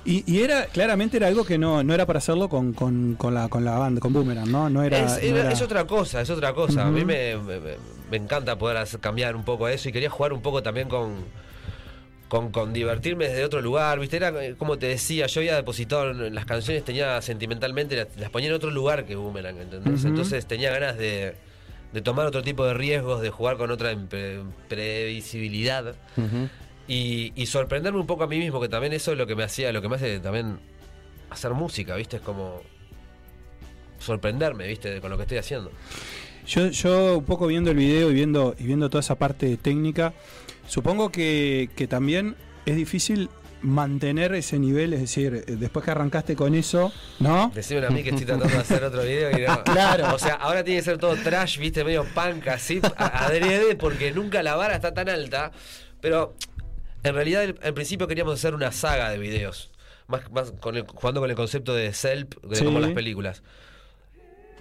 Y, 0.06 0.22
y 0.32 0.40
era, 0.42 0.66
claramente 0.66 1.16
era 1.18 1.26
algo 1.26 1.44
que 1.44 1.58
no, 1.58 1.82
no 1.82 1.92
era 1.92 2.06
para 2.06 2.20
hacerlo 2.20 2.48
con, 2.48 2.72
con, 2.72 3.16
con 3.18 3.34
la, 3.34 3.48
con 3.48 3.64
la 3.64 3.76
banda, 3.76 4.00
con 4.00 4.12
Boomerang, 4.12 4.50
¿no? 4.50 4.70
No 4.70 4.82
era. 4.84 4.98
es, 5.18 5.30
no 5.30 5.36
era- 5.36 5.50
es 5.52 5.60
otra 5.60 5.84
cosa, 5.84 6.20
es 6.22 6.30
otra 6.30 6.54
cosa. 6.54 6.86
A 6.86 6.90
mí 6.90 7.04
me- 7.04 7.36
me 7.36 8.16
encanta 8.16 8.56
poder 8.56 8.76
hacer- 8.78 9.00
cambiar 9.00 9.34
un 9.36 9.44
poco 9.44 9.66
eso 9.68 9.88
y 9.88 9.92
quería 9.92 10.08
jugar 10.08 10.32
un 10.32 10.40
poco 10.42 10.62
también 10.62 10.88
con, 10.88 11.12
con, 12.28 12.50
con 12.50 12.72
divertirme 12.72 13.28
desde 13.28 13.44
otro 13.44 13.60
lugar. 13.60 13.98
¿Viste? 14.00 14.16
Era 14.16 14.28
eh, 14.44 14.54
como 14.58 14.78
te 14.78 14.86
decía, 14.86 15.26
yo 15.26 15.40
había 15.40 15.56
depositado 15.56 16.10
en- 16.10 16.34
las 16.34 16.44
canciones, 16.44 16.84
tenía 16.84 17.20
sentimentalmente, 17.22 17.96
las, 17.96 18.08
las 18.16 18.30
ponía 18.30 18.48
en 18.48 18.54
otro 18.54 18.70
lugar 18.70 19.04
que 19.06 19.14
Boomerang, 19.16 19.58
¿entendés? 19.58 20.04
Entonces 20.04 20.46
tenía 20.46 20.70
ganas 20.70 20.96
de, 20.98 21.34
de 21.92 22.00
tomar 22.02 22.26
otro 22.26 22.42
tipo 22.42 22.64
de 22.66 22.74
riesgos, 22.74 23.20
de 23.22 23.30
jugar 23.30 23.56
con 23.56 23.70
otra 23.70 23.92
impre- 23.92 24.44
previsibilidad. 24.68 25.94
Y, 26.88 27.32
y 27.34 27.46
sorprenderme 27.46 27.98
un 27.98 28.06
poco 28.06 28.24
a 28.24 28.26
mí 28.28 28.38
mismo, 28.38 28.60
que 28.60 28.68
también 28.68 28.92
eso 28.92 29.10
es 29.12 29.18
lo 29.18 29.26
que 29.26 29.34
me 29.34 29.42
hacía, 29.42 29.72
lo 29.72 29.82
que 29.82 29.88
me 29.88 29.96
hace 29.96 30.20
también 30.20 30.58
hacer 31.30 31.52
música, 31.52 31.96
¿viste? 31.96 32.16
Es 32.16 32.22
como 32.22 32.60
sorprenderme, 33.98 34.66
¿viste? 34.68 35.00
Con 35.00 35.10
lo 35.10 35.16
que 35.16 35.22
estoy 35.22 35.38
haciendo. 35.38 35.70
Yo, 36.46 36.68
yo 36.68 37.18
un 37.18 37.24
poco 37.24 37.46
viendo 37.46 37.70
el 37.72 37.76
video 37.76 38.10
y 38.10 38.14
viendo, 38.14 38.54
y 38.58 38.64
viendo 38.64 38.88
toda 38.88 39.00
esa 39.00 39.16
parte 39.16 39.56
técnica, 39.56 40.12
supongo 40.68 41.10
que, 41.10 41.70
que 41.74 41.86
también 41.88 42.36
es 42.66 42.76
difícil 42.76 43.28
mantener 43.62 44.32
ese 44.34 44.58
nivel, 44.60 44.92
es 44.92 45.00
decir, 45.00 45.44
después 45.44 45.84
que 45.84 45.90
arrancaste 45.90 46.36
con 46.36 46.54
eso, 46.54 46.92
¿no? 47.18 47.50
Decime 47.54 47.84
a 47.86 47.90
mí 47.90 48.02
que 48.04 48.10
estoy 48.10 48.26
tratando 48.26 48.54
de 48.54 48.60
hacer 48.60 48.84
otro 48.84 49.02
video 49.02 49.36
y 49.36 49.42
no. 49.46 49.64
Claro. 49.64 50.14
O 50.14 50.18
sea, 50.18 50.34
ahora 50.34 50.62
tiene 50.62 50.78
que 50.80 50.84
ser 50.84 50.98
todo 50.98 51.16
trash, 51.16 51.58
¿viste? 51.58 51.82
Medio 51.82 52.04
punk, 52.04 52.46
así, 52.48 52.80
adrede, 52.96 53.74
porque 53.74 54.12
nunca 54.12 54.42
la 54.44 54.54
vara 54.54 54.76
está 54.76 54.94
tan 54.94 55.08
alta. 55.08 55.50
Pero 56.00 56.36
en 57.02 57.14
realidad 57.14 57.54
al 57.62 57.74
principio 57.74 58.06
queríamos 58.06 58.34
hacer 58.34 58.54
una 58.54 58.70
saga 58.70 59.10
de 59.10 59.18
videos. 59.18 59.70
Más, 60.06 60.30
más 60.30 60.52
con 60.60 60.76
el- 60.76 60.86
jugando 60.86 61.20
con 61.20 61.30
el 61.30 61.34
concepto 61.36 61.74
de 61.74 61.92
self, 61.92 62.28
de 62.44 62.56
Sí. 62.56 62.64
como 62.64 62.78
las 62.78 62.90
películas. 62.92 63.42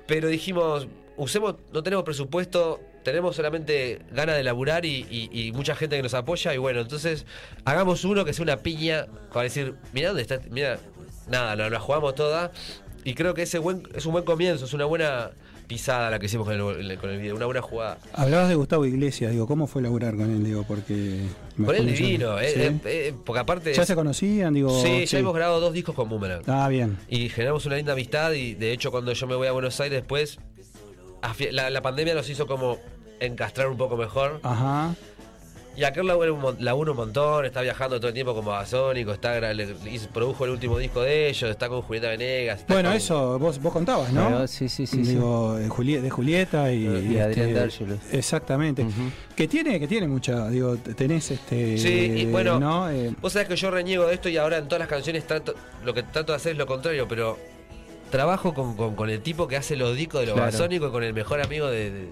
Pero 0.07 0.29
dijimos, 0.29 0.87
usemos, 1.17 1.55
no 1.73 1.83
tenemos 1.83 2.03
presupuesto, 2.05 2.79
tenemos 3.03 3.35
solamente 3.35 3.99
ganas 4.11 4.35
de 4.35 4.43
laburar 4.43 4.85
y, 4.85 5.05
y- 5.09 5.29
y 5.47 5.51
mucha 5.51 5.75
gente 5.75 5.95
que 5.95 6.03
nos 6.03 6.13
apoya. 6.13 6.53
Y 6.53 6.57
bueno, 6.57 6.81
entonces 6.81 7.25
hagamos 7.65 8.03
uno 8.05 8.25
que 8.25 8.33
sea 8.33 8.43
una 8.43 8.57
piña, 8.57 9.05
para 9.31 9.43
decir, 9.43 9.75
mira 9.93 10.09
dónde 10.09 10.21
está, 10.23 10.39
mira, 10.49 10.79
nada, 11.29 11.55
la, 11.55 11.69
la 11.69 11.79
jugamos 11.79 12.15
toda. 12.15 12.51
Y 13.03 13.13
creo 13.13 13.33
que 13.35 13.43
ese 13.43 13.59
buen, 13.59 13.83
es 13.93 14.05
un 14.05 14.13
buen 14.13 14.25
comienzo, 14.25 14.65
es 14.65 14.73
una 14.73 14.85
buena 14.85 15.29
pisada 15.67 16.09
la 16.11 16.19
que 16.19 16.25
hicimos 16.27 16.47
con 16.47 16.55
el, 16.55 16.97
con 16.99 17.09
el 17.09 17.19
video, 17.19 17.35
una 17.35 17.45
buena 17.45 17.61
jugada. 17.61 17.97
Hablabas 18.13 18.49
de 18.49 18.55
Gustavo 18.55 18.85
Iglesias, 18.85 19.31
digo, 19.31 19.47
¿cómo 19.47 19.65
fue 19.67 19.81
laburar 19.81 20.15
con 20.15 20.29
él? 20.31 20.43
Digo, 20.43 20.63
porque. 20.67 21.21
Con 21.63 21.75
él 21.75 21.85
divino, 21.87 22.39
eh, 22.39 22.49
¿Sí? 22.53 22.59
eh, 22.61 22.79
eh, 22.85 23.13
porque 23.25 23.39
aparte... 23.39 23.73
¿Ya 23.73 23.85
se 23.85 23.95
conocían? 23.95 24.53
Digo, 24.53 24.69
sí, 24.83 25.05
ya 25.05 25.19
hemos 25.19 25.33
grabado 25.35 25.59
dos 25.59 25.73
discos 25.73 25.93
con 25.95 26.09
Boomerang. 26.09 26.41
Ah, 26.47 26.67
bien. 26.67 26.97
Y 27.07 27.29
generamos 27.29 27.65
una 27.67 27.75
linda 27.77 27.93
amistad 27.93 28.31
y 28.33 28.55
de 28.55 28.71
hecho 28.73 28.89
cuando 28.91 29.13
yo 29.13 29.27
me 29.27 29.35
voy 29.35 29.47
a 29.47 29.51
Buenos 29.53 29.79
Aires 29.79 29.99
después, 30.01 30.39
la, 31.51 31.69
la 31.69 31.81
pandemia 31.81 32.13
nos 32.13 32.29
hizo 32.29 32.47
como 32.47 32.77
encastrar 33.19 33.67
un 33.67 33.77
poco 33.77 33.95
mejor. 33.97 34.39
Ajá. 34.43 34.93
Y 35.77 35.83
aquel 35.83 36.07
labura 36.07 36.31
un, 36.31 36.55
labura 36.63 36.91
un 36.91 36.97
montón, 36.97 37.43
está 37.43 37.59
viajando 37.59 37.97
todo 37.99 38.07
el 38.07 38.13
tiempo 38.13 38.33
como 38.33 38.51
Basónico, 38.51 39.11
está 39.11 39.37
le- 39.53 39.75
produjo 40.13 40.45
el 40.45 40.51
último 40.51 40.77
disco 40.77 41.01
de 41.01 41.27
ellos, 41.27 41.49
está 41.49 41.67
con 41.67 41.81
Julieta 41.81 42.07
Venegas. 42.07 42.63
Bueno, 42.69 42.87
con- 42.91 42.95
eso 42.97 43.37
vos, 43.39 43.61
vos 43.61 43.73
contabas, 43.73 44.13
¿no? 44.13 44.47
Sí, 44.47 44.69
sí, 44.69 44.87
sí, 44.87 45.03
sí. 45.03 45.11
Digo, 45.15 45.55
de, 45.55 45.67
Juli- 45.67 45.97
de 45.99 46.09
Julieta 46.09 46.71
y, 46.71 46.85
Y 47.13 47.19
Adrián 47.19 47.53
D'Argelos. 47.53 47.99
Exactamente. 48.09 48.85
Que 49.35 49.49
tiene, 49.49 49.77
que 49.77 49.85
tiene 49.89 50.07
mucha, 50.07 50.47
digo, 50.49 50.77
tenés 50.77 51.29
este. 51.31 51.77
Sí, 51.77 51.89
y 51.89 52.25
bueno, 52.27 52.57
¿no? 52.57 52.89
Eh, 52.89 53.13
Vos 53.21 53.33
sabés 53.33 53.49
que 53.49 53.57
yo 53.57 53.69
reniego 53.69 54.07
de 54.07 54.13
esto 54.13 54.29
y 54.29 54.37
ahora 54.37 54.59
en 54.59 54.69
todas 54.69 54.79
las 54.79 54.87
canciones 54.87 55.27
trato, 55.27 55.55
lo 55.83 55.93
que 55.93 56.03
trato 56.03 56.31
de 56.31 56.37
hacer 56.37 56.53
es 56.53 56.57
lo 56.57 56.67
contrario, 56.67 57.05
pero 57.05 57.37
trabajo 58.11 58.53
con, 58.53 58.75
con- 58.75 58.95
con 58.95 59.09
el 59.09 59.21
tipo 59.21 59.47
que 59.47 59.57
hace 59.57 59.75
los 59.75 59.95
discos 59.95 60.21
de 60.21 60.27
los 60.27 60.35
Claro. 60.35 60.51
Basónicos 60.51 60.89
y 60.89 60.91
con 60.91 61.03
el 61.03 61.13
mejor 61.13 61.41
amigo 61.41 61.67
de, 61.67 61.91
de- 61.91 62.07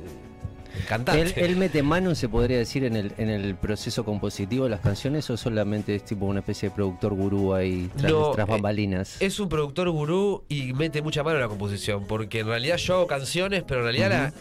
cantante. 0.87 1.21
¿Él, 1.21 1.51
él 1.51 1.55
mete 1.55 1.83
mano, 1.83 2.15
se 2.15 2.27
podría 2.27 2.57
decir, 2.57 2.83
en 2.83 2.95
el, 2.95 3.13
en 3.17 3.29
el 3.29 3.55
proceso 3.55 4.03
compositivo 4.03 4.63
de 4.63 4.71
las 4.71 4.79
canciones 4.79 5.29
o 5.29 5.37
solamente 5.37 5.95
es 5.95 6.03
tipo 6.03 6.25
una 6.25 6.39
especie 6.39 6.69
de 6.69 6.75
productor 6.75 7.13
gurú 7.13 7.53
ahí 7.53 7.89
tras, 7.97 8.11
No, 8.11 8.31
tras 8.31 8.47
eh, 8.47 8.51
bambalinas? 8.51 9.21
Es 9.21 9.39
un 9.39 9.49
productor 9.49 9.89
gurú 9.91 10.43
y 10.49 10.73
mete 10.73 11.01
mucha 11.03 11.21
mano 11.23 11.35
en 11.37 11.41
la 11.43 11.47
composición, 11.47 12.05
porque 12.07 12.39
en 12.39 12.47
realidad 12.47 12.77
yo 12.77 12.95
hago 12.95 13.07
canciones, 13.07 13.63
pero 13.67 13.81
en 13.81 13.83
realidad 13.85 14.09
la- 14.09 14.33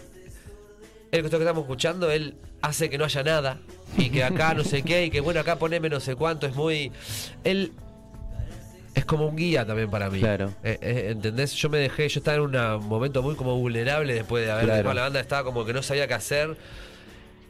el 1.13 1.21
que 1.21 1.27
estamos 1.37 1.63
escuchando, 1.65 2.11
él 2.11 2.35
hace 2.63 2.89
que 2.89 2.97
no 2.97 3.05
haya 3.05 3.23
nada, 3.23 3.59
y 3.99 4.09
que 4.09 4.25
acá 4.25 4.55
no 4.55 4.65
sé 4.65 4.83
qué, 4.83 5.05
y 5.05 5.11
que 5.11 5.21
bueno, 5.21 5.41
acá 5.41 5.57
poneme 5.59 5.91
no 5.91 6.01
sé 6.01 6.17
cuánto, 6.17 6.47
es 6.47 6.55
muy... 6.57 6.91
Él 7.45 7.73
es 8.95 9.05
como 9.05 9.27
un 9.27 9.37
guía 9.37 9.65
también 9.65 9.91
para 9.91 10.11
mí. 10.11 10.21
Claro. 10.21 10.53
Eh, 10.63 10.79
eh, 10.83 11.09
¿Entendés? 11.13 11.55
Yo 11.55 11.69
me 11.71 11.79
dejé, 11.79 12.09
yo 12.09 12.21
estaba 12.21 12.37
en 12.37 12.43
un 12.43 12.87
momento 12.89 13.23
muy 13.23 13.35
como 13.35 13.57
vulnerable 13.57 14.13
después 14.15 14.45
de 14.45 14.53
haber 14.53 14.65
Claro. 14.67 14.79
dejado 14.79 14.95
la 14.95 15.03
banda, 15.03 15.21
estaba 15.21 15.45
como 15.45 15.65
que 15.65 15.73
no 15.73 15.83
sabía 15.83 16.07
qué 16.07 16.15
hacer, 16.15 16.57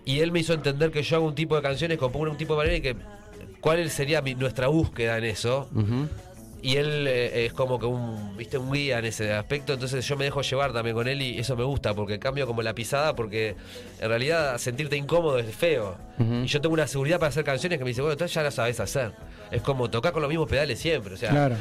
y 0.05 0.21
él 0.21 0.33
me 0.33 0.41
hizo 0.41 0.53
entender 0.55 0.91
que 0.91 1.03
yo 1.03 1.17
hago 1.17 1.27
un 1.27 1.35
tipo 1.35 1.57
de 1.57 1.63
canciones, 1.63 1.99
compongo 1.99 2.31
un 2.31 2.37
tipo 2.37 2.55
de 2.55 2.59
manera 2.59 2.77
y 2.77 2.81
que 2.81 2.97
cuál 3.61 3.89
sería 3.91 4.21
mi- 4.23 4.35
nuestra 4.35 4.67
búsqueda 4.69 5.19
en 5.19 5.25
eso. 5.25 5.69
Y 6.65 6.77
él 6.77 7.07
eh, 7.09 7.47
es 7.47 7.53
como 7.53 7.77
que 7.81 7.87
un, 7.87 8.37
viste, 8.37 8.57
un 8.57 8.71
guía 8.73 9.01
en 9.01 9.07
ese 9.07 9.33
aspecto, 9.33 9.73
entonces 9.73 10.07
yo 10.07 10.17
me 10.17 10.25
dejo 10.25 10.43
llevar 10.43 10.73
también 10.73 10.95
con 10.95 11.09
él 11.09 11.21
y 11.21 11.39
eso 11.41 11.57
me 11.57 11.65
gusta, 11.65 11.93
porque 11.93 12.21
cambio 12.21 12.47
como 12.47 12.63
la 12.63 12.73
pisada, 12.73 13.17
porque 13.17 13.57
en 14.01 14.09
realidad 14.09 14.59
sentirte 14.59 14.97
incómodo 14.97 15.41
es 15.41 15.53
feo. 15.57 15.97
Y 16.21 16.47
yo 16.47 16.61
tengo 16.61 16.73
una 16.75 16.87
seguridad 16.87 17.19
para 17.19 17.31
hacer 17.31 17.43
canciones 17.43 17.79
que 17.79 17.85
me 17.85 17.89
dice, 17.91 18.01
bueno, 18.03 18.17
tú 18.17 18.25
ya 18.27 18.45
la 18.45 18.53
sabes 18.53 18.79
hacer. 18.79 19.11
Es 19.53 19.63
como 19.63 19.89
tocar 19.91 20.13
con 20.13 20.23
los 20.23 20.29
mismos 20.29 20.49
pedales 20.49 20.79
siempre, 20.81 21.15
o 21.15 21.17
sea, 21.17 21.31
claro. 21.31 21.57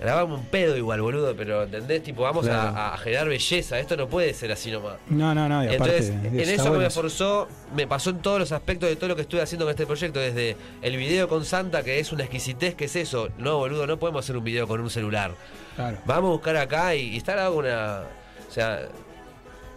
grabamos 0.00 0.40
un 0.40 0.46
pedo 0.46 0.76
igual, 0.76 1.00
boludo, 1.02 1.36
pero 1.36 1.62
¿entendés? 1.64 2.02
Tipo, 2.02 2.22
vamos 2.22 2.46
a- 2.46 2.50
Claro. 2.50 2.76
a, 2.76 2.96
generar 2.98 3.28
belleza, 3.28 3.78
esto 3.78 3.96
no 3.96 4.08
puede 4.08 4.32
ser 4.34 4.50
así 4.50 4.70
nomás. 4.70 4.94
No, 5.08 5.34
no, 5.34 5.48
no. 5.48 5.62
Y 5.62 5.68
aparte, 5.74 5.98
Entonces, 5.98 6.10
en 6.10 6.40
eso 6.40 6.68
bueno 6.70 6.82
me 6.84 6.90
forzó, 6.90 7.46
me 7.76 7.86
pasó 7.86 8.10
en 8.10 8.18
todos 8.20 8.38
los 8.40 8.50
aspectos 8.52 8.88
de 8.88 8.96
todo 8.96 9.08
lo 9.08 9.16
que 9.16 9.22
estuve 9.22 9.42
haciendo 9.42 9.66
con 9.66 9.70
este 9.70 9.86
proyecto, 9.86 10.18
desde 10.20 10.56
el 10.82 10.96
video 10.96 11.28
con 11.28 11.44
Santa, 11.44 11.82
que 11.82 12.00
es 12.00 12.12
una 12.12 12.24
exquisitez, 12.24 12.74
que 12.74 12.86
es 12.86 12.96
eso. 12.96 13.28
No, 13.38 13.58
boludo, 13.58 13.86
no 13.86 13.98
podemos 13.98 14.24
hacer 14.24 14.36
un 14.36 14.44
video 14.44 14.66
con 14.66 14.80
un 14.80 14.90
celular. 14.90 15.32
Claro. 15.76 15.98
Vamos 16.06 16.28
a 16.28 16.32
buscar 16.32 16.56
acá 16.56 16.94
y, 16.94 17.08
y 17.10 17.16
estar 17.18 17.38
hago 17.38 17.58
una. 17.58 18.04
O 18.48 18.52
sea, 18.52 18.88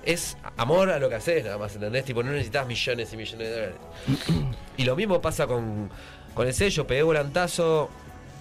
es 0.06 0.38
amor 0.56 0.89
a 0.89 0.99
lo 0.99 1.10
que 1.10 1.15
haces, 1.15 1.43
nada 1.43 1.58
más, 1.58 1.75
¿entendés? 1.75 2.06
Tipo, 2.06 2.23
no 2.23 2.32
necesitas 2.32 2.65
millones 2.65 3.12
y 3.12 3.17
millones 3.17 3.49
de 3.49 3.53
dólares. 3.53 3.75
y 4.77 4.84
lo 4.86 4.95
mismo 4.95 5.19
pasa 5.21 5.47
con, 5.47 5.89
con 6.38 6.47
el 6.47 6.54
sello, 6.54 6.86
pegué 6.88 7.02
volantazo, 7.04 7.89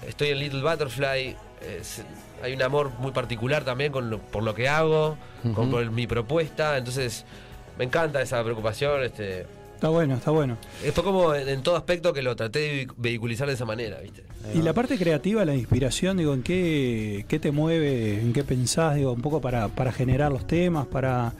estoy 0.06 0.28
en 0.28 0.38
Little 0.38 0.62
Butterfly. 0.62 1.34
es- 1.80 2.02
hay 2.42 2.52
un 2.52 2.62
amor 2.62 2.90
muy 3.00 3.10
particular 3.12 3.64
también 3.64 3.90
con 3.90 4.10
lo- 4.10 4.18
por 4.20 4.42
lo 4.42 4.54
que 4.54 4.68
hago, 4.68 5.16
con, 5.54 5.70
por 5.70 5.90
mi 5.90 6.06
propuesta. 6.06 6.76
Entonces, 6.76 7.24
me 7.78 7.84
encanta 7.84 8.20
esa 8.20 8.44
preocupación. 8.44 9.02
Este, 9.02 9.46
Está 9.74 9.88
bueno, 9.88 10.14
está 10.16 10.30
bueno. 10.30 10.56
fue 10.94 11.02
como 11.02 11.34
en, 11.34 11.48
en 11.48 11.62
todo 11.62 11.76
aspecto 11.76 12.12
que 12.12 12.20
lo 12.22 12.36
traté 12.36 12.58
de 12.60 12.88
vehiculizar 12.98 13.46
de 13.48 13.54
esa 13.54 13.64
manera, 13.64 13.98
¿viste? 14.00 14.22
Y 14.54 14.58
la 14.62 14.72
parte 14.74 14.96
creativa, 14.98 15.44
la 15.46 15.54
inspiración, 15.54 16.18
digo, 16.18 16.34
¿en 16.34 16.42
qué, 16.42 17.24
qué 17.28 17.38
te 17.38 17.50
mueve, 17.50 18.20
en 18.20 18.32
qué 18.34 18.44
pensás, 18.44 18.94
digo, 18.96 19.12
un 19.12 19.22
poco 19.22 19.40
para, 19.40 19.68
para 19.68 19.90
generar 19.92 20.30
los 20.30 20.46
temas, 20.46 20.86
para, 20.86 21.32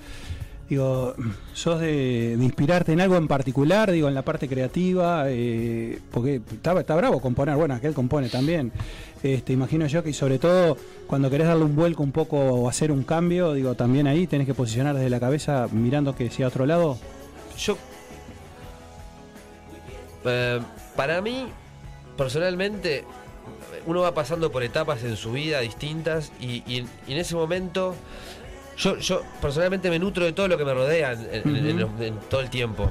digo, 0.69 1.15
sos 1.53 1.81
de, 1.81 2.37
inspirarte 2.41 2.93
en 2.93 3.01
algo 3.01 3.17
en 3.17 3.29
particular, 3.29 3.91
digo, 3.93 4.09
en 4.09 4.15
la 4.15 4.23
parte 4.23 4.49
creativa, 4.49 5.25
eh, 5.29 6.01
porque 6.11 6.41
está, 6.53 6.79
está 6.79 6.97
bravo 6.97 7.21
componer, 7.21 7.57
bueno, 7.57 7.75
aquel 7.75 7.95
compone 7.95 8.29
también, 8.29 8.73
este, 9.23 9.53
imagino 9.53 9.87
yo 9.87 10.03
que 10.03 10.13
sobre 10.13 10.39
todo 10.39 10.77
cuando 11.07 11.31
querés 11.31 11.47
darle 11.47 11.65
un 11.65 11.77
vuelco 11.77 12.03
un 12.03 12.13
poco 12.13 12.39
o 12.39 12.69
hacer 12.69 12.91
un 12.91 13.05
cambio, 13.05 13.53
digo, 13.53 13.75
también 13.75 14.07
ahí 14.07 14.27
tenés 14.27 14.47
que 14.47 14.55
posicionar 14.55 14.95
desde 14.95 15.11
la 15.11 15.21
cabeza 15.21 15.69
mirando 15.71 16.15
que 16.15 16.31
sea 16.31 16.49
otro 16.49 16.67
lado. 16.67 16.99
Yo. 17.59 17.79
Eh, 20.25 20.61
para 20.97 21.21
mí, 21.23 21.47
personalmente, 22.17 23.05
uno 23.87 24.01
va 24.01 24.15
pasando 24.15 24.51
por 24.51 24.65
etapas 24.65 25.05
en 25.05 25.17
su 25.17 25.33
vida 25.33 25.61
distintas 25.61 26.33
y 26.41 26.63
en 26.79 26.89
ese 27.17 27.37
momento. 27.37 27.95
Yo, 28.79 28.99
yo 28.99 29.23
personalmente 29.41 29.89
me 29.91 29.99
nutro 29.99 30.25
de 30.25 30.33
todo 30.33 30.49
lo 30.49 30.59
que 30.59 30.65
me 30.65 30.75
rodea 30.75 31.13
en, 31.13 31.29
en- 31.33 31.67
en- 31.67 31.83
Ujú. 31.85 32.03
en 32.03 32.17
todo 32.29 32.41
el 32.41 32.51
tiempo. 32.51 32.91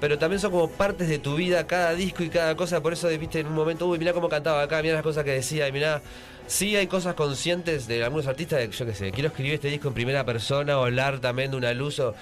Pero 0.00 0.18
también 0.18 0.38
son 0.40 0.50
como 0.50 0.68
partes 0.70 1.08
de 1.08 1.18
tu 1.18 1.34
vida, 1.36 1.66
cada 1.66 1.94
disco 1.94 2.22
y 2.22 2.28
cada 2.28 2.54
cosa. 2.56 2.80
Por 2.82 2.92
eso, 2.92 3.08
viste, 3.08 3.40
en 3.40 3.46
un 3.46 3.54
momento, 3.54 3.86
uy, 3.86 3.98
mirá 3.98 4.12
cómo 4.12 4.28
cantaba 4.28 4.62
acá, 4.62 4.82
mirá 4.82 4.94
las 4.94 5.02
cosas 5.02 5.24
que 5.24 5.30
decía, 5.32 5.66
y 5.68 5.72
mirá. 5.72 6.02
Sí 6.46 6.76
hay 6.76 6.86
cosas 6.88 7.14
conscientes 7.14 7.86
de 7.86 8.04
algunos 8.04 8.26
artistas, 8.26 8.58
de, 8.58 8.68
yo 8.70 8.84
qué 8.84 8.94
sé, 8.94 9.10
quiero 9.12 9.28
escribir 9.28 9.54
este 9.54 9.68
disco 9.68 9.88
en 9.88 9.94
primera 9.94 10.26
persona 10.26 10.78
o 10.78 10.84
hablar 10.84 11.20
también 11.20 11.50
de 11.52 11.56
una 11.56 11.72
luz 11.72 11.98
o 12.00 12.14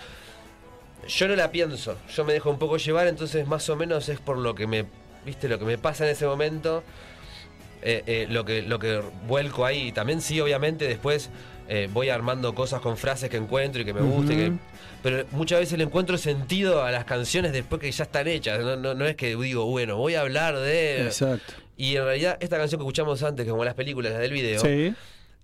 yo 1.09 1.27
no 1.27 1.35
la 1.35 1.51
pienso, 1.51 1.97
yo 2.15 2.25
me 2.25 2.33
dejo 2.33 2.49
un 2.49 2.61
poco 2.61 2.77
llevar, 2.77 3.09
entonces 3.09 3.49
más 3.49 3.69
o 3.69 3.75
menos 3.75 4.09
es 4.09 4.21
por 4.21 4.39
lo 4.39 4.55
que 4.55 4.69
me, 4.69 4.85
viste, 5.27 5.49
lo 5.49 5.59
que 5.59 5.65
me 5.65 5.77
pasa 5.77 6.05
en 6.05 6.11
ese 6.13 6.25
momento. 6.27 6.85
eh, 7.83 8.05
eh, 8.07 8.27
lo, 8.31 8.45
que, 8.45 8.63
lo 8.63 8.79
que 8.79 9.03
vuelco 9.27 9.67
ahí. 9.67 9.89
Y 9.89 9.93
también 9.93 10.21
sí, 10.21 10.41
obviamente, 10.41 10.87
después 10.87 11.31
eh, 11.69 11.89
voy 11.93 12.09
armando 12.09 12.55
cosas 12.55 12.81
con 12.81 12.97
frases 12.97 13.31
que 13.31 13.37
encuentro 13.37 13.83
y 13.83 13.85
que 13.85 13.93
me 13.95 14.01
guste. 14.01 14.37
Que- 14.37 14.53
pero 15.03 15.25
muchas 15.33 15.59
veces 15.61 15.79
le 15.79 15.85
encuentro 15.85 16.17
sentido 16.17 16.85
a 16.85 16.91
las 16.93 17.05
canciones 17.05 17.53
después 17.53 17.81
que 17.81 17.91
ya 17.91 18.05
están 18.05 18.29
hechas. 18.29 18.61
No, 18.61 18.77
no- 18.77 18.95
no 18.95 19.05
es 19.07 19.17
que 19.17 19.35
digo, 19.37 19.65
bueno, 19.67 19.97
voy 19.97 20.15
a 20.15 20.21
hablar 20.21 20.57
de... 20.59 21.03
Exacto. 21.07 21.55
Y 21.77 21.97
en 21.97 22.05
realidad 22.05 22.37
esta 22.41 22.57
canción 22.59 22.79
que 22.79 22.85
escuchamos 22.85 23.23
antes, 23.25 23.49
como 23.49 23.65
las 23.65 23.75
películas, 23.75 24.13
las 24.13 24.21
del 24.21 24.33
video, 24.33 24.61
Sí. 24.61 24.95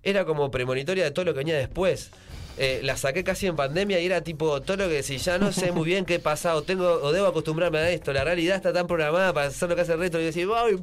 era 0.03 0.23
como 0.23 0.49
premonitoria 0.51 1.03
de 1.03 1.11
todo 1.11 1.25
lo 1.25 1.33
que 1.33 1.39
venía 1.39 1.57
después. 1.57 2.11
Eh, 2.61 2.81
la 2.83 2.97
saqué 2.97 3.23
casi 3.23 3.47
en 3.47 3.55
pandemia 3.55 4.01
y 4.01 4.05
era 4.05 4.21
tipo 4.21 4.61
todo 4.61 4.75
lo 4.75 4.89
que 4.89 5.01
si 5.01 5.17
ya 5.17 5.37
no 5.37 5.53
sé 5.53 5.71
muy 5.71 5.85
bien 5.85 6.03
qué 6.03 6.19
pasa 6.19 6.55
o 6.55 6.61
tengo 6.61 6.87
o 7.01 7.13
debo 7.13 7.27
acostumbrarme 7.27 7.77
a 7.77 7.89
esto, 7.89 8.11
la 8.11 8.25
realidad 8.25 8.57
está 8.57 8.73
tan 8.73 8.85
programada 8.85 9.31
para 9.33 9.47
hacer 9.47 9.69
lo 9.69 9.75
que 9.77 9.81
hace 9.83 9.93
el 9.93 9.99
resto 9.99 10.19
y 10.19 10.25
decir, 10.25 10.45
¡ay! 10.53 10.75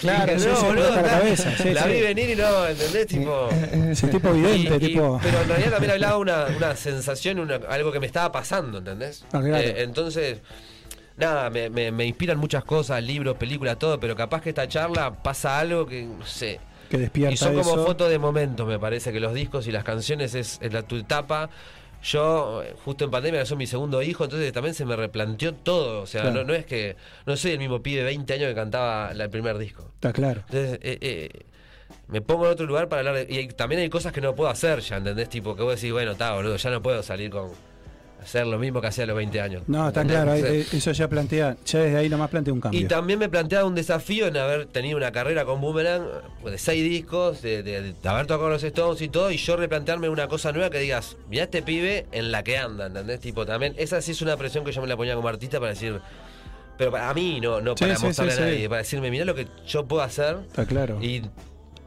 Claro, 0.00 0.32
no, 0.32 0.38
sí, 0.40 0.48
sí, 0.52 0.64
boludo, 0.66 0.90
la 0.96 1.02
cabeza, 1.04 1.56
sí, 1.56 1.72
la 1.72 1.84
sí. 1.84 1.88
vi 1.90 2.00
venir 2.00 2.30
y 2.30 2.34
no, 2.34 2.66
¿entendés? 2.66 3.06
Tipo. 3.06 3.48
Ese 3.90 4.08
tipo 4.08 4.28
evidente, 4.30 4.74
Y- 4.74 4.86
y- 4.86 4.88
tipo. 4.94 5.20
pero 5.22 5.40
en 5.42 5.48
realidad 5.48 5.70
también 5.70 5.92
hablaba 5.92 6.18
una, 6.18 6.46
una 6.56 6.74
sensación, 6.74 7.38
una- 7.38 7.60
algo 7.68 7.92
que 7.92 8.00
me 8.00 8.06
estaba 8.06 8.32
pasando, 8.32 8.78
¿entendés? 8.78 9.24
Ah, 9.32 9.40
claro. 9.40 9.56
Eh, 9.58 9.82
entonces, 9.84 10.38
nada, 11.16 11.48
me, 11.48 11.70
me- 11.70 11.92
me 11.92 12.06
inspiran 12.06 12.38
muchas 12.38 12.64
cosas, 12.64 13.00
libros, 13.02 13.36
películas, 13.36 13.78
todo, 13.78 14.00
pero 14.00 14.16
capaz 14.16 14.42
que 14.42 14.48
esta 14.48 14.66
charla 14.66 15.22
pasa 15.22 15.60
algo 15.60 15.86
que, 15.86 16.02
no 16.02 16.26
sé. 16.26 16.58
Que 16.96 17.02
despierta 17.02 17.34
Y 17.34 17.36
son 17.36 17.56
como 17.56 17.72
eso. 17.74 17.84
fotos 17.86 18.08
de 18.10 18.18
momentos, 18.18 18.66
me 18.66 18.78
parece, 18.78 19.12
que 19.12 19.20
los 19.20 19.34
discos 19.34 19.66
y 19.66 19.72
las 19.72 19.82
canciones 19.84 20.34
es, 20.34 20.58
es 20.62 20.72
la, 20.72 20.82
tu 20.82 20.96
etapa. 20.96 21.50
Yo, 22.02 22.62
eh, 22.62 22.74
justo 22.84 23.04
en 23.04 23.10
pandemia, 23.10 23.40
nació 23.40 23.56
mi 23.56 23.66
segundo 23.66 24.02
hijo, 24.02 24.24
entonces 24.24 24.52
también 24.52 24.74
se 24.74 24.84
me 24.84 24.94
replanteó 24.94 25.54
todo. 25.54 26.02
O 26.02 26.06
sea, 26.06 26.22
Claro. 26.22 26.36
no, 26.36 26.44
no 26.44 26.54
es 26.54 26.66
que. 26.66 26.96
No 27.26 27.36
soy 27.36 27.52
el 27.52 27.58
mismo 27.58 27.82
pibe 27.82 27.98
de 27.98 28.04
20 28.04 28.32
años 28.34 28.48
que 28.48 28.54
cantaba 28.54 29.14
la- 29.14 29.24
el 29.24 29.30
primer 29.30 29.56
disco. 29.58 29.90
Está 29.94 30.12
claro. 30.12 30.42
Entonces, 30.50 30.78
eh, 30.82 30.98
eh, 31.00 31.30
me 32.08 32.20
pongo 32.20 32.44
en 32.46 32.52
otro 32.52 32.66
lugar 32.66 32.88
para 32.88 33.00
hablar 33.00 33.14
de. 33.26 33.32
Y 33.34 33.38
hay- 33.38 33.48
también 33.48 33.80
hay 33.80 33.88
cosas 33.88 34.12
que 34.12 34.20
no 34.20 34.34
puedo 34.34 34.50
hacer 34.50 34.80
ya, 34.80 34.98
¿entendés? 34.98 35.28
Tipo, 35.30 35.56
que 35.56 35.62
vos 35.62 35.74
decís, 35.76 35.92
bueno, 35.92 36.12
está, 36.12 36.34
boludo, 36.34 36.56
ya 36.56 36.70
no 36.70 36.82
puedo 36.82 37.02
salir 37.02 37.30
con. 37.30 37.50
Hacer 38.24 38.46
lo 38.46 38.58
mismo 38.58 38.80
que 38.80 38.88
hacía 38.88 39.04
a 39.04 39.06
los 39.06 39.16
20 39.16 39.40
años. 39.40 39.62
No, 39.66 39.86
está 39.88 40.04
claro. 40.04 40.34
Eh, 40.34 40.66
Eso 40.72 40.92
ya 40.92 41.08
plantea, 41.08 41.56
ya 41.64 41.78
desde 41.78 41.96
ahí 41.98 42.08
nomás 42.08 42.30
plantea 42.30 42.52
un 42.52 42.60
cambio. 42.60 42.80
y 42.80 42.84
también 42.84 43.18
me 43.18 43.28
planteaba 43.28 43.64
un 43.66 43.74
desafío 43.74 44.26
en 44.26 44.36
haber 44.36 44.66
tenido 44.66 44.96
una 44.96 45.12
carrera 45.12 45.44
con 45.44 45.60
Boomerang 45.60 46.02
de 46.44 46.58
seis 46.58 46.82
discos, 46.82 47.42
de, 47.42 47.62
de- 47.62 47.92
de 47.92 48.08
haber 48.08 48.26
tocado 48.26 48.48
los 48.50 48.62
Stones 48.64 49.00
y 49.02 49.08
todo, 49.08 49.30
y 49.30 49.36
yo 49.36 49.56
replantearme 49.56 50.08
una 50.08 50.26
cosa 50.28 50.52
nueva 50.52 50.70
que 50.70 50.78
digas, 50.78 51.16
mira 51.30 51.44
este 51.44 51.62
pibe 51.62 52.06
en 52.12 52.32
la 52.32 52.42
que 52.42 52.58
anda, 52.58 52.86
¿entendés? 52.86 53.20
Tipo, 53.20 53.46
también, 53.46 53.74
esa 53.76 54.00
sí 54.02 54.12
es 54.12 54.22
una 54.22 54.36
presión 54.36 54.64
que 54.64 54.72
yo 54.72 54.80
me 54.82 54.88
la 54.88 54.96
ponía 54.96 55.14
como 55.14 55.28
artista 55.28 55.60
para 55.60 55.70
decir, 55.72 56.00
pero 56.76 56.90
para 56.90 57.12
mí, 57.14 57.40
no, 57.40 57.60
no 57.60 57.72
Sí, 57.76 57.84
para 57.84 57.96
sí, 57.96 58.06
mostrarle 58.06 58.32
sí, 58.34 58.42
a 58.42 58.44
nadie, 58.46 58.68
para 58.68 58.78
decirme, 58.78 59.10
mira 59.10 59.24
lo 59.24 59.34
que 59.34 59.46
yo 59.66 59.84
puedo 59.86 60.02
hacer. 60.02 60.38
Está 60.48 60.66
claro. 60.66 60.98
Y 61.00 61.22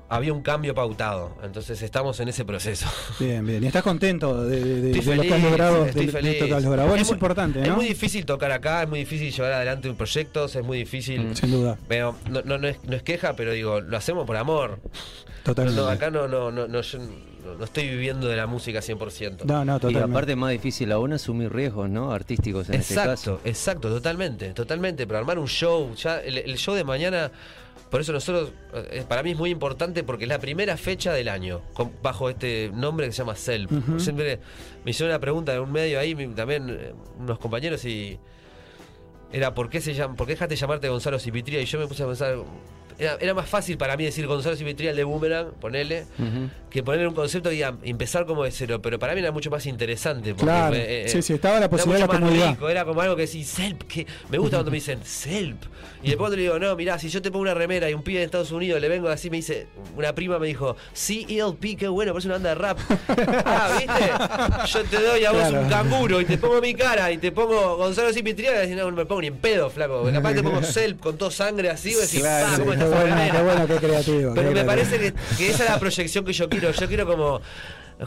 había 0.10 0.32
un 0.32 0.42
cambio 0.42 0.74
pautado, 0.74 1.36
entonces 1.44 1.82
estamos 1.82 2.20
en 2.22 2.30
ese 2.30 2.46
proceso. 2.46 2.88
Bien, 3.20 3.46
bien. 3.46 3.64
Y 3.64 3.68
estás 3.68 3.84
contento 3.84 4.46
de, 4.46 4.64
de- 4.64 4.82
de- 4.82 4.92
Estoy 5.00 5.06
de 5.12 5.16
lo 5.18 5.22
que 5.24 5.28
has 5.28 5.34
feliz, 5.36 5.50
logrado, 5.52 5.86
estoy 5.86 6.06
de 6.06 6.12
feliz. 6.12 6.32
esto 6.34 6.46
que 6.46 6.54
has 6.54 6.64
logrado. 6.64 6.88
Bueno, 6.88 7.02
es, 7.02 7.08
muy- 7.10 7.16
importante, 7.16 7.62
Es 7.62 7.68
¿no? 7.68 7.76
muy 7.76 7.86
difícil 7.88 8.26
tocar 8.26 8.52
acá, 8.52 8.84
es 8.84 8.90
muy 8.90 9.00
difícil 9.00 9.32
llevar 9.34 9.52
adelante 9.54 9.94
proyectos, 9.94 10.56
es 10.56 10.64
muy 10.64 10.78
difícil. 10.78 11.36
Sin 11.36 11.52
duda. 11.52 11.78
Pero 11.88 12.16
no, 12.30 12.42
no, 12.44 12.58
no 12.58 12.68
es, 12.68 12.78
no 12.86 12.96
es 12.96 13.04
queja, 13.04 13.36
pero 13.36 13.52
digo, 13.52 13.82
lo 13.82 13.98
hacemos 13.98 14.26
por 14.26 14.38
amor. 14.38 14.80
Totalmente. 15.44 15.82
No, 15.82 15.88
acá 15.88 16.10
no, 16.10 16.28
no, 16.28 16.52
no, 16.52 16.68
no, 16.68 16.82
yo 16.82 17.00
no, 17.00 17.56
no 17.58 17.64
estoy 17.66 17.88
viviendo 17.90 18.28
de 18.28 18.36
la 18.36 18.48
música 18.48 18.80
100%. 18.80 19.44
No, 19.46 19.64
no, 19.66 19.78
Y 19.78 19.80
totalmente. 19.80 20.12
aparte 20.12 20.32
es 20.32 20.38
más 20.38 20.52
difícil 20.52 20.92
aún 20.92 21.14
asumir 21.14 21.52
riesgos, 21.54 21.90
¿no? 21.90 22.12
Artísticos 22.12 22.70
en 22.70 22.76
este 22.76 22.94
exacto, 22.96 23.12
caso. 23.12 23.42
exacto, 23.46 23.90
totalmente, 23.90 24.52
totalmente. 24.54 25.06
Pero 25.08 25.20
armar 25.20 25.40
un 25.40 25.48
show, 25.48 25.94
ya 25.96 26.20
el, 26.22 26.38
el 26.38 26.58
show 26.58 26.76
de 26.76 26.84
mañana, 26.84 27.32
por 27.90 28.02
eso 28.02 28.12
nosotros, 28.14 28.52
eh, 28.74 29.04
para 29.08 29.24
mí 29.24 29.32
es 29.32 29.38
muy 29.38 29.50
importante 29.50 30.04
porque 30.04 30.26
es 30.26 30.30
la 30.30 30.40
primera 30.40 30.76
fecha 30.78 31.14
del 31.14 31.30
año, 31.30 31.62
con- 31.74 31.92
bajo 32.02 32.30
este 32.30 32.70
nombre 32.74 33.06
que 33.08 33.12
se 33.14 33.20
llama 33.20 33.36
Self. 33.36 33.72
Siempre 33.98 34.40
me 34.84 34.92
hicieron 34.92 35.12
una 35.12 35.20
pregunta 35.20 35.54
en 35.54 35.62
un 35.62 35.72
medio 35.72 36.00
ahí, 36.00 36.14
también 36.36 36.70
eh, 36.70 36.94
unos 37.20 37.40
compañeros 37.40 37.84
y 37.86 38.20
era 39.32 39.54
¿por 39.54 39.70
qué 39.70 39.82
se 39.82 39.94
llama, 39.94 40.16
por 40.16 40.26
qué 40.28 40.34
dejaste 40.34 40.56
de 40.56 40.60
llamarte 40.62 40.90
Gonzalo 40.90 41.20
Cipitría? 41.20 41.62
Y 41.62 41.66
yo 41.66 41.80
me 41.80 41.88
puse 41.88 42.04
a 42.04 42.08
pensar, 42.08 42.36
era, 43.00 43.18
era 43.20 43.34
más 43.34 43.48
fácil 43.50 43.78
para 43.78 43.96
mí 43.98 44.04
decir 44.06 44.26
Gonzalo 44.28 44.56
Cipitría 44.56 44.92
el 44.92 44.98
de 44.98 45.04
Boomerang, 45.04 45.52
ponele, 45.60 46.06
Ujú. 46.20 46.50
que 46.70 46.84
poner 46.84 47.08
un 47.08 47.14
concepto 47.14 47.52
y 47.52 47.62
a- 47.64 47.76
empezar 47.84 48.26
como 48.26 48.44
de 48.44 48.52
cero, 48.52 48.82
pero 48.82 49.00
para 49.00 49.14
mí 49.14 49.20
era 49.20 49.32
mucho 49.32 49.50
más 49.50 49.66
interesante. 49.66 50.32
porque 50.34 50.44
Claro. 50.46 50.76
eh, 50.76 51.06
Sí, 51.08 51.22
sí, 51.22 51.34
estaba 51.34 51.56
la 51.56 51.60
era 51.62 51.70
posibilidad 51.70 52.08
de 52.08 52.14
mucho 52.20 52.20
la 52.36 52.42
más 52.42 52.50
rico, 52.52 52.70
era 52.70 52.86
como 52.86 53.02
algo 53.02 53.16
que 53.16 53.24
decís, 53.24 53.48
Selp, 53.48 53.84
que 53.84 54.06
me 54.30 54.38
gusta 54.38 54.58
cuando 54.58 54.72
me 54.72 54.78
dicen 54.78 55.00
Selp. 55.04 55.62
Y 56.04 56.10
después 56.10 56.32
le 56.32 56.42
digo, 56.42 56.60
no, 56.60 56.76
mirá, 56.76 57.00
si 57.00 57.10
yo 57.10 57.22
te 57.22 57.32
pongo 57.32 57.42
una 57.44 57.54
remera 57.54 57.90
y 57.90 57.94
un 57.94 58.04
pibe 58.04 58.20
de 58.20 58.26
Estados 58.26 58.52
Unidos 58.52 58.80
le 58.82 58.88
vengo 58.90 59.10
así, 59.10 59.30
me 59.30 59.38
dice, 59.38 59.68
una 59.96 60.14
prima 60.14 60.38
me 60.40 60.48
dijo, 60.48 60.76
CLP, 60.94 61.76
qué 61.78 61.88
bueno, 61.88 62.12
parece 62.14 62.28
una 62.28 62.36
banda 62.36 62.50
de 62.50 62.56
rap. 62.56 62.78
ah, 63.46 63.78
¿viste? 63.78 64.74
Yo 64.80 64.84
te 64.86 65.02
doy 65.02 65.26
a 65.26 65.32
vos 65.32 65.42
Claro. 65.48 65.62
un 65.62 65.70
canguro 65.70 66.22
y 66.22 66.26
te 66.26 66.38
pongo 66.38 66.60
mi 66.62 66.74
cara 66.74 67.12
y 67.12 67.18
te 67.18 67.32
pongo 67.32 67.78
Gonzalo 67.78 68.12
Cipitriana 68.14 68.58
y 68.58 68.62
decís, 68.62 68.76
no, 68.76 68.90
no 68.92 68.96
me 68.98 69.06
pongo 69.06 69.22
ni 69.22 69.28
en 69.28 69.38
pedo, 69.38 69.70
flaco. 69.70 70.04
Capaz 70.12 70.34
te 70.34 70.44
pongo 70.44 70.62
Selp 70.64 71.00
con 71.00 71.18
todo 71.18 71.32
sangre 71.32 71.70
así, 71.70 71.92
y 71.92 71.96
decís, 71.96 72.20
Claro, 72.20 72.46
"Pa, 72.48 72.56
sí, 72.56 72.62
¿cómo 72.62 72.74
remera?". 72.92 73.32
qué 73.38 73.42
bueno, 73.44 73.68
qué 73.68 73.76
creativo. 73.76 74.34
Pero 74.36 74.50
qué 74.50 74.56
me 74.56 74.64
creativo. 74.64 74.66
parece 74.68 74.98
que, 75.00 75.14
que 75.38 75.50
esa 75.50 75.64
es 75.64 75.70
la 75.70 75.80
proyección 75.80 76.26
que 76.26 76.34
yo 76.34 76.50
quiero. 76.50 76.72
Yo 76.72 76.88
quiero 76.88 77.06
como 77.06 77.42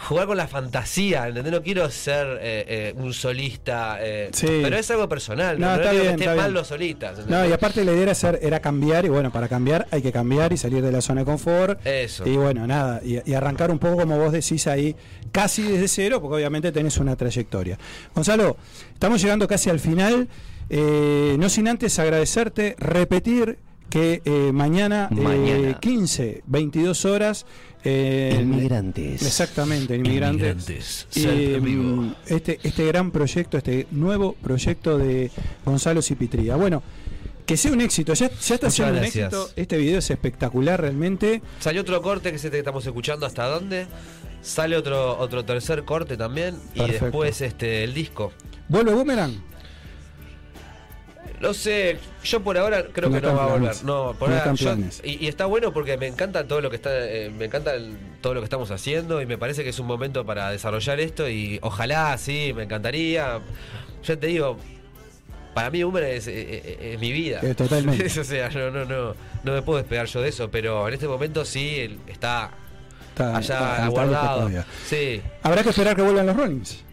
jugar 0.06 0.28
con 0.28 0.36
la 0.36 0.46
fantasía, 0.46 1.26
¿entendés? 1.26 1.52
No 1.52 1.62
quiero 1.62 1.90
ser 1.90 2.38
eh, 2.40 2.64
eh, 2.68 2.94
un 2.96 3.12
solista. 3.12 3.98
eh, 4.00 4.28
Sí. 4.32 4.46
Pero 4.62 4.76
es 4.76 4.88
algo 4.92 5.08
personal. 5.08 5.58
No, 5.58 5.66
No, 5.66 5.74
está 5.82 5.90
bien, 5.90 6.02
que 6.02 6.08
está 6.10 6.14
estén 6.14 6.36
mal 6.36 6.44
bien. 6.46 6.54
los 6.54 6.66
solistas. 6.68 7.26
No, 7.26 7.44
y 7.44 7.50
aparte 7.52 7.84
la 7.84 7.90
idea 7.90 8.02
era, 8.04 8.12
hacer, 8.12 8.38
era 8.40 8.60
cambiar, 8.60 9.04
y 9.04 9.08
bueno, 9.08 9.32
para 9.32 9.48
cambiar 9.48 9.88
hay 9.90 10.00
que 10.00 10.12
cambiar 10.12 10.52
y 10.52 10.56
salir 10.56 10.80
de 10.80 10.92
la 10.92 11.00
zona 11.00 11.22
de 11.22 11.24
confort. 11.24 11.84
Eso. 11.84 12.24
Y 12.24 12.36
bueno, 12.36 12.68
nada, 12.68 13.00
y, 13.04 13.18
y 13.28 13.34
arrancar 13.34 13.72
un 13.72 13.80
poco 13.80 13.96
como 13.96 14.16
vos 14.16 14.30
decís 14.30 14.68
ahí, 14.68 14.94
casi 15.32 15.62
desde 15.64 15.88
cero, 15.88 16.20
porque 16.22 16.36
obviamente 16.36 16.70
tenés 16.70 16.96
una 16.98 17.16
trayectoria. 17.16 17.76
Gonzalo, 18.14 18.56
estamos 18.92 19.20
llegando 19.20 19.48
casi 19.48 19.70
al 19.70 19.80
final, 19.80 20.28
no 20.70 21.48
sin 21.48 21.66
antes 21.66 21.98
agradecerte, 21.98 22.76
repetir 22.78 23.58
que 23.90 24.22
eh, 24.24 24.53
mañana, 24.53 25.09
eh, 25.11 25.14
Mañana. 25.20 25.79
15, 25.81 26.42
22 26.46 27.05
horas... 27.05 27.44
eh, 27.85 28.38
Inmigrantes. 28.40 29.22
Exactamente, 29.22 29.96
inmigrantes. 29.96 31.07
Inmigrantes, 31.16 31.62
mm, 31.76 32.12
este, 32.26 32.61
este 32.62 32.87
gran 32.87 33.11
proyecto, 33.11 33.59
este 33.59 33.87
nuevo 33.90 34.35
proyecto 34.35 34.96
de 34.96 35.31
Gonzalo 35.64 36.00
Cipitría. 36.03 36.57
Bueno, 36.57 36.83
que 37.46 37.57
sea 37.57 37.72
un 37.72 37.81
éxito, 37.81 38.14
ya, 38.14 38.29
ya 38.31 38.55
está 38.55 38.66
Muchas 38.68 38.74
siendo 38.74 38.98
un 38.98 39.05
éxito. 39.05 39.50
Este 39.57 39.76
video 39.76 39.98
es 39.98 40.09
espectacular 40.11 40.81
realmente. 40.81 41.42
Salió 41.59 41.83
otro 41.83 42.00
corte 42.00 42.31
que 42.31 42.37
es 42.37 42.44
este 42.44 42.53
que 42.57 42.61
estamos 42.61 42.87
escuchando 42.87 43.26
hasta 43.26 43.46
dónde. 43.48 43.87
Sale 44.42 44.76
otro 44.76 45.18
otro 45.18 45.44
tercer 45.44 45.85
corte 45.85 46.16
también. 46.16 46.57
Y 46.74 46.85
después 46.87 47.40
este 47.40 47.83
el 47.85 47.92
disco. 47.92 48.33
¿Vuelve 48.68 48.94
Boomerang? 48.94 49.49
No 51.40 51.55
sé, 51.55 51.96
yo 52.22 52.40
por 52.42 52.59
ahora 52.59 52.85
creo 52.92 53.09
No 53.09 53.16
que 53.20 53.26
no 53.26 53.35
va 53.35 53.44
a 53.44 53.46
volver. 53.48 53.74
No, 53.85 54.14
por 54.18 54.29
No 54.29 54.37
ahora 54.37 54.53
yo- 54.55 54.76
y, 55.03 55.24
y 55.24 55.29
está 55.29 55.46
bueno 55.46 55.72
porque 55.72 55.96
me 55.96 56.07
encanta 56.07 56.46
todo 56.46 56.61
lo 56.61 56.68
que 56.68 56.76
está, 56.76 56.90
eh, 56.92 57.31
me 57.31 57.46
encanta 57.46 57.72
el- 57.74 57.96
todo 58.20 58.35
lo 58.35 58.40
que 58.40 58.44
estamos 58.44 58.70
haciendo 58.70 59.22
y 59.22 59.26
me 59.26 59.38
parece 59.38 59.62
que 59.64 59.70
es 59.70 59.79
un 59.79 59.87
momento 59.87 60.26
para 60.26 60.50
desarrollar 60.50 61.00
esto 61.00 61.29
y 61.31 61.59
ojalá, 61.62 62.16
sí, 62.18 62.53
me 62.55 62.64
encantaría. 62.64 63.40
Yo 64.05 64.18
te 64.18 64.26
digo, 64.26 64.59
para 65.55 65.70
mí 65.70 65.83
Boomerang 65.83 66.11
es, 66.11 66.26
eh, 66.29 66.33
eh, 66.37 66.90
es 66.94 67.00
mi 67.00 67.11
vida. 67.11 67.40
Totalmente. 67.57 68.05
o 68.20 68.24
sea, 68.24 68.50
no, 68.50 68.70
no, 68.70 68.85
no, 68.85 69.14
no 69.42 69.53
me 69.53 69.62
puedo 69.62 69.79
despegar 69.79 70.07
yo 70.07 70.20
de 70.20 70.29
eso, 70.29 70.50
pero 70.50 70.87
en 70.88 70.94
este 70.94 71.09
momento 71.09 71.44
sí 71.46 71.98
está 72.07 72.50
Está, 73.11 73.37
allá 73.37 73.59
está- 73.76 73.88
guardado. 73.88 74.50
Sí. 74.87 75.22
Habrá 75.42 75.62
que 75.62 75.70
esperar 75.70 75.96
que 75.96 76.03
vuelvan 76.03 76.26
los 76.26 76.37
Rollins. 76.37 76.85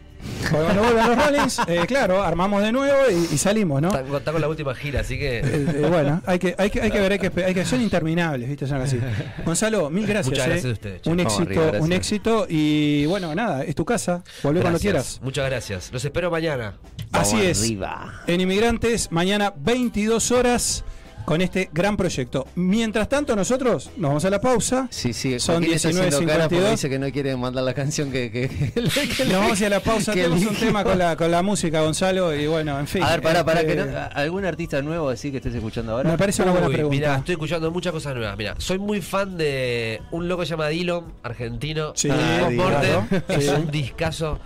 Cuando 0.51 0.81
vuelvan 0.83 1.09
los 1.09 1.25
Rollins, 1.25 1.59
eh, 1.67 1.83
claro, 1.87 2.21
armamos 2.23 2.61
de 2.61 2.71
nuevo 2.71 3.09
y, 3.09 3.33
y 3.33 3.37
salimos, 3.37 3.81
¿no? 3.81 3.89
Está, 3.89 4.17
está 4.17 4.31
con 4.31 4.41
la 4.41 4.47
última 4.47 4.73
gira, 4.75 5.01
así 5.01 5.17
que 5.17 5.39
Eh, 5.39 5.43
eh, 5.43 5.87
bueno, 5.89 6.21
hay 6.25 6.39
que, 6.39 6.55
hay 6.57 6.69
que, 6.69 6.81
hay 6.81 6.91
que 6.91 6.99
ver, 6.99 7.11
hay 7.13 7.19
que, 7.19 7.43
hay 7.43 7.53
que 7.53 7.65
son 7.65 7.81
interminables, 7.81 8.47
¿viste? 8.47 8.67
Son 8.67 8.81
así. 8.81 8.99
Gonzalo, 9.45 9.89
mil 9.89 10.05
gracias. 10.05 10.29
Muchas 10.31 10.45
eh. 10.45 10.49
gracias 10.49 10.69
a 10.69 10.73
ustedes, 10.73 11.07
Un 11.07 11.19
éxito, 11.19 11.43
arriba, 11.43 11.79
un 11.79 11.91
éxito 11.91 12.45
y 12.49 13.05
bueno, 13.07 13.33
nada, 13.35 13.63
es 13.63 13.75
tu 13.75 13.85
casa. 13.85 14.23
Volvé 14.43 14.61
cuando 14.61 14.79
quieras. 14.79 15.19
Muchas 15.23 15.45
gracias. 15.45 15.89
Los 15.91 16.03
espero 16.05 16.31
mañana. 16.31 16.75
Así 17.11 17.35
Vamos 17.35 17.47
es. 17.51 17.61
arriba. 17.61 18.21
En 18.27 18.41
Inmigrantes, 18.41 19.11
mañana 19.11 19.53
22 19.57 20.31
horas 20.31 20.83
con 21.27 21.41
este 21.41 21.69
gran 21.73 21.97
proyecto. 21.97 22.47
Mientras 22.55 23.09
tanto, 23.09 23.35
nosotros 23.35 23.89
nos 23.97 24.09
vamos 24.11 24.23
a 24.23 24.29
la 24.29 24.39
pausa. 24.39 24.87
Sí, 24.89 25.11
sí, 25.11 25.41
Son 25.41 25.55
Joaquín 25.55 25.73
está 25.73 25.89
haciendo 25.89 26.25
cara 26.25 26.47
porque 26.47 26.63
19.52. 26.63 26.71
dice 26.71 26.89
que 26.89 26.99
no 26.99 27.11
quiere 27.11 27.35
mandar 27.35 27.65
la 27.65 27.73
canción 27.73 28.09
que... 28.13 28.31
que, 28.31 28.47
que- 28.47 28.71
que- 29.09 29.25
Nos 29.25 29.33
vamos 29.41 29.61
a 29.61 29.67
la 29.69 29.81
pausa. 29.81 30.13
que 30.13 30.23
Tenemos 30.23 30.45
un 30.45 30.55
tema 30.55 30.85
con 30.85 30.97
la, 30.97 31.17
con 31.17 31.29
la 31.29 31.41
música, 31.43 31.81
Gonzalo, 31.81 32.33
y 32.33 32.47
bueno, 32.47 32.79
en 32.79 32.87
fin. 32.87 33.03
A 33.03 33.09
ver, 33.09 33.21
pará, 33.21 33.43
pará, 33.43 33.59
este, 33.59 33.75
que 33.75 33.83
no- 33.83 33.97
¿algún 34.13 34.45
artista 34.45 34.81
nuevo 34.81 35.09
así 35.09 35.29
que 35.31 35.37
estés 35.37 35.53
escuchando 35.53 35.91
ahora? 35.97 36.09
Me 36.09 36.17
parece 36.17 36.43
una 36.43 36.51
buena 36.53 36.67
Uy, 36.67 36.73
pregunta. 36.75 36.95
Mira, 36.95 37.15
estoy 37.17 37.33
escuchando 37.33 37.71
muchas 37.71 37.91
cosas 37.91 38.15
nuevas. 38.15 38.37
Mira, 38.37 38.55
soy 38.57 38.79
muy 38.79 39.01
fan 39.01 39.35
de 39.37 40.01
un 40.11 40.29
loco 40.29 40.43
que 40.43 40.45
se 40.45 40.51
llama 40.51 40.69
Dillon, 40.69 41.11
argentino. 41.23 41.91
Sí, 41.93 42.07
claro, 42.07 43.05
Es 43.27 43.43
sí. 43.45 43.49
un 43.51 43.69
discazo 43.69 44.39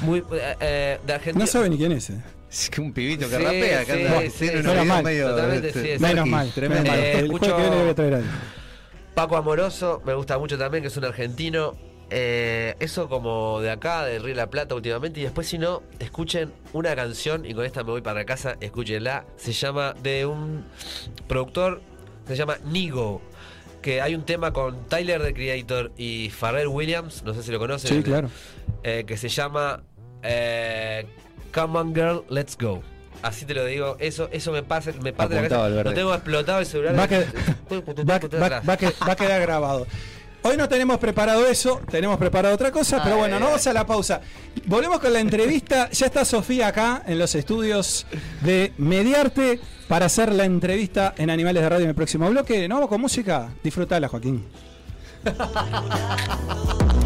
muy 0.00 0.20
eh, 0.32 0.56
eh, 0.60 0.98
de 1.06 1.12
Argentina. 1.12 1.44
No 1.44 1.46
sabe 1.50 1.68
ni 1.68 1.76
quién 1.76 1.92
es. 1.92 2.08
eh. 2.08 2.14
Es 2.50 2.70
que 2.70 2.80
un 2.80 2.92
pibito 2.92 3.28
que 3.28 3.36
Sí, 3.36 3.42
rapea, 3.42 3.84
que 3.84 3.92
anda 3.92 4.20
sí, 4.22 4.30
sí. 4.30 4.48
una 4.54 4.70
Menos 4.70 4.86
mal. 4.86 5.04
medio, 5.04 5.28
Totalmente, 5.30 5.66
este, 5.68 5.82
sí, 5.82 5.88
sí. 5.96 6.02
Menos 6.02 6.26
mal, 6.26 6.50
tremendo. 6.52 6.92
Eh, 6.94 7.18
El 7.18 7.26
escucho- 7.26 7.56
que. 7.56 8.22
Paco 9.14 9.36
Amoroso, 9.36 10.02
me 10.04 10.14
gusta 10.14 10.38
mucho 10.38 10.58
también, 10.58 10.82
que 10.82 10.88
es 10.88 10.96
un 10.96 11.04
argentino. 11.04 11.74
Eh, 12.08 12.76
eso 12.78 13.08
como 13.08 13.60
de 13.60 13.70
acá, 13.72 14.04
de 14.04 14.18
Río 14.20 14.28
de 14.28 14.34
la 14.34 14.48
Plata 14.50 14.74
últimamente. 14.74 15.20
Y 15.20 15.24
después, 15.24 15.48
si 15.48 15.58
no, 15.58 15.82
escuchen 15.98 16.52
una 16.72 16.94
canción, 16.94 17.44
y 17.44 17.52
con 17.54 17.64
esta 17.64 17.82
me 17.82 17.90
voy 17.90 18.02
para 18.02 18.24
casa, 18.24 18.56
escúchenla. 18.60 19.24
Se 19.36 19.52
llama 19.52 19.94
de 20.02 20.26
un 20.26 20.64
productor, 21.26 21.80
se 22.28 22.36
llama 22.36 22.58
Nigo. 22.64 23.20
Que 23.82 24.00
hay 24.02 24.14
un 24.14 24.24
tema 24.24 24.52
con 24.52 24.84
Tyler 24.88 25.22
the 25.22 25.32
Creator 25.34 25.92
y 25.96 26.28
Pharrell 26.30 26.68
Williams, 26.68 27.22
no 27.24 27.34
sé 27.34 27.42
si 27.42 27.50
lo 27.52 27.58
conocen. 27.58 27.96
Sí, 27.96 28.02
claro. 28.02 28.30
eh, 28.82 29.04
que 29.06 29.16
se 29.16 29.28
llama 29.28 29.82
eh, 30.22 31.06
Come 31.56 31.78
on 31.78 31.94
Girl, 31.94 32.22
Let's 32.28 32.56
Go. 32.56 32.82
Así 33.22 33.46
te 33.46 33.54
lo 33.54 33.64
digo, 33.64 33.96
eso, 33.98 34.28
eso 34.30 34.52
me 34.52 34.62
pasa, 34.62 34.92
me 35.02 35.12
parte 35.12 35.34
la 35.34 35.40
Apuntado, 35.40 35.62
cabeza. 35.64 35.84
Lo 35.84 35.94
tengo 35.94 36.14
explotado 36.14 36.58
el 36.60 36.66
celular. 36.66 36.98
Va 36.98 37.04
a, 37.04 37.08
quedar, 37.08 37.26
va- 37.72 38.18
va- 38.48 38.60
va 38.60 38.72
a 38.74 38.76
que- 38.76 38.92
va 39.08 39.12
a 39.12 39.16
quedar 39.16 39.40
grabado. 39.40 39.86
Hoy 40.42 40.56
no 40.56 40.68
tenemos 40.68 40.98
preparado 40.98 41.44
eso, 41.46 41.80
tenemos 41.90 42.18
preparado 42.18 42.54
otra 42.54 42.70
cosa, 42.70 43.00
pero 43.02 43.14
Ay, 43.16 43.20
bueno, 43.22 43.40
no 43.40 43.46
ay. 43.46 43.50
vamos 43.52 43.66
a 43.66 43.72
la 43.72 43.84
pausa. 43.86 44.20
Volvemos 44.66 45.00
con 45.00 45.12
la 45.12 45.18
entrevista. 45.20 45.90
Ya 45.90 46.06
está 46.06 46.24
Sofía 46.24 46.68
acá 46.68 47.02
en 47.06 47.18
los 47.18 47.34
estudios 47.34 48.06
de 48.42 48.72
Mediarte 48.78 49.58
para 49.88 50.06
hacer 50.06 50.32
la 50.32 50.44
entrevista 50.44 51.14
en 51.16 51.30
Animales 51.30 51.62
de 51.62 51.68
Radio 51.68 51.82
en 51.84 51.88
el 51.90 51.96
próximo 51.96 52.28
bloque. 52.30 52.68
¿No 52.68 52.76
vamos 52.76 52.90
con 52.90 53.00
música? 53.00 53.48
Disfrutala, 53.64 54.06
Joaquín. 54.08 54.44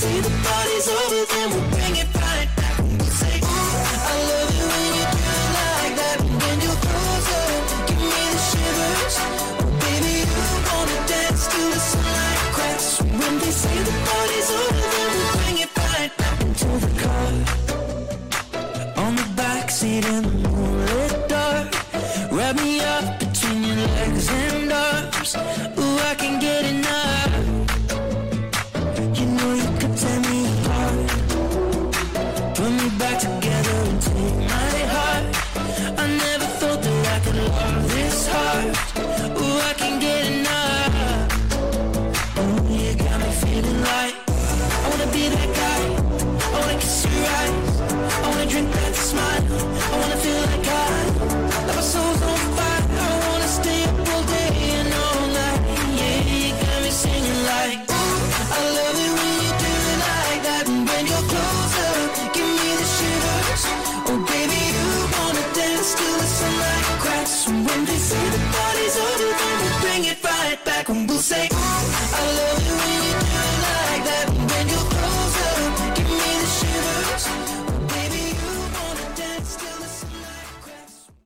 see 0.00 0.18
the 0.20 0.30
body. 0.30 0.69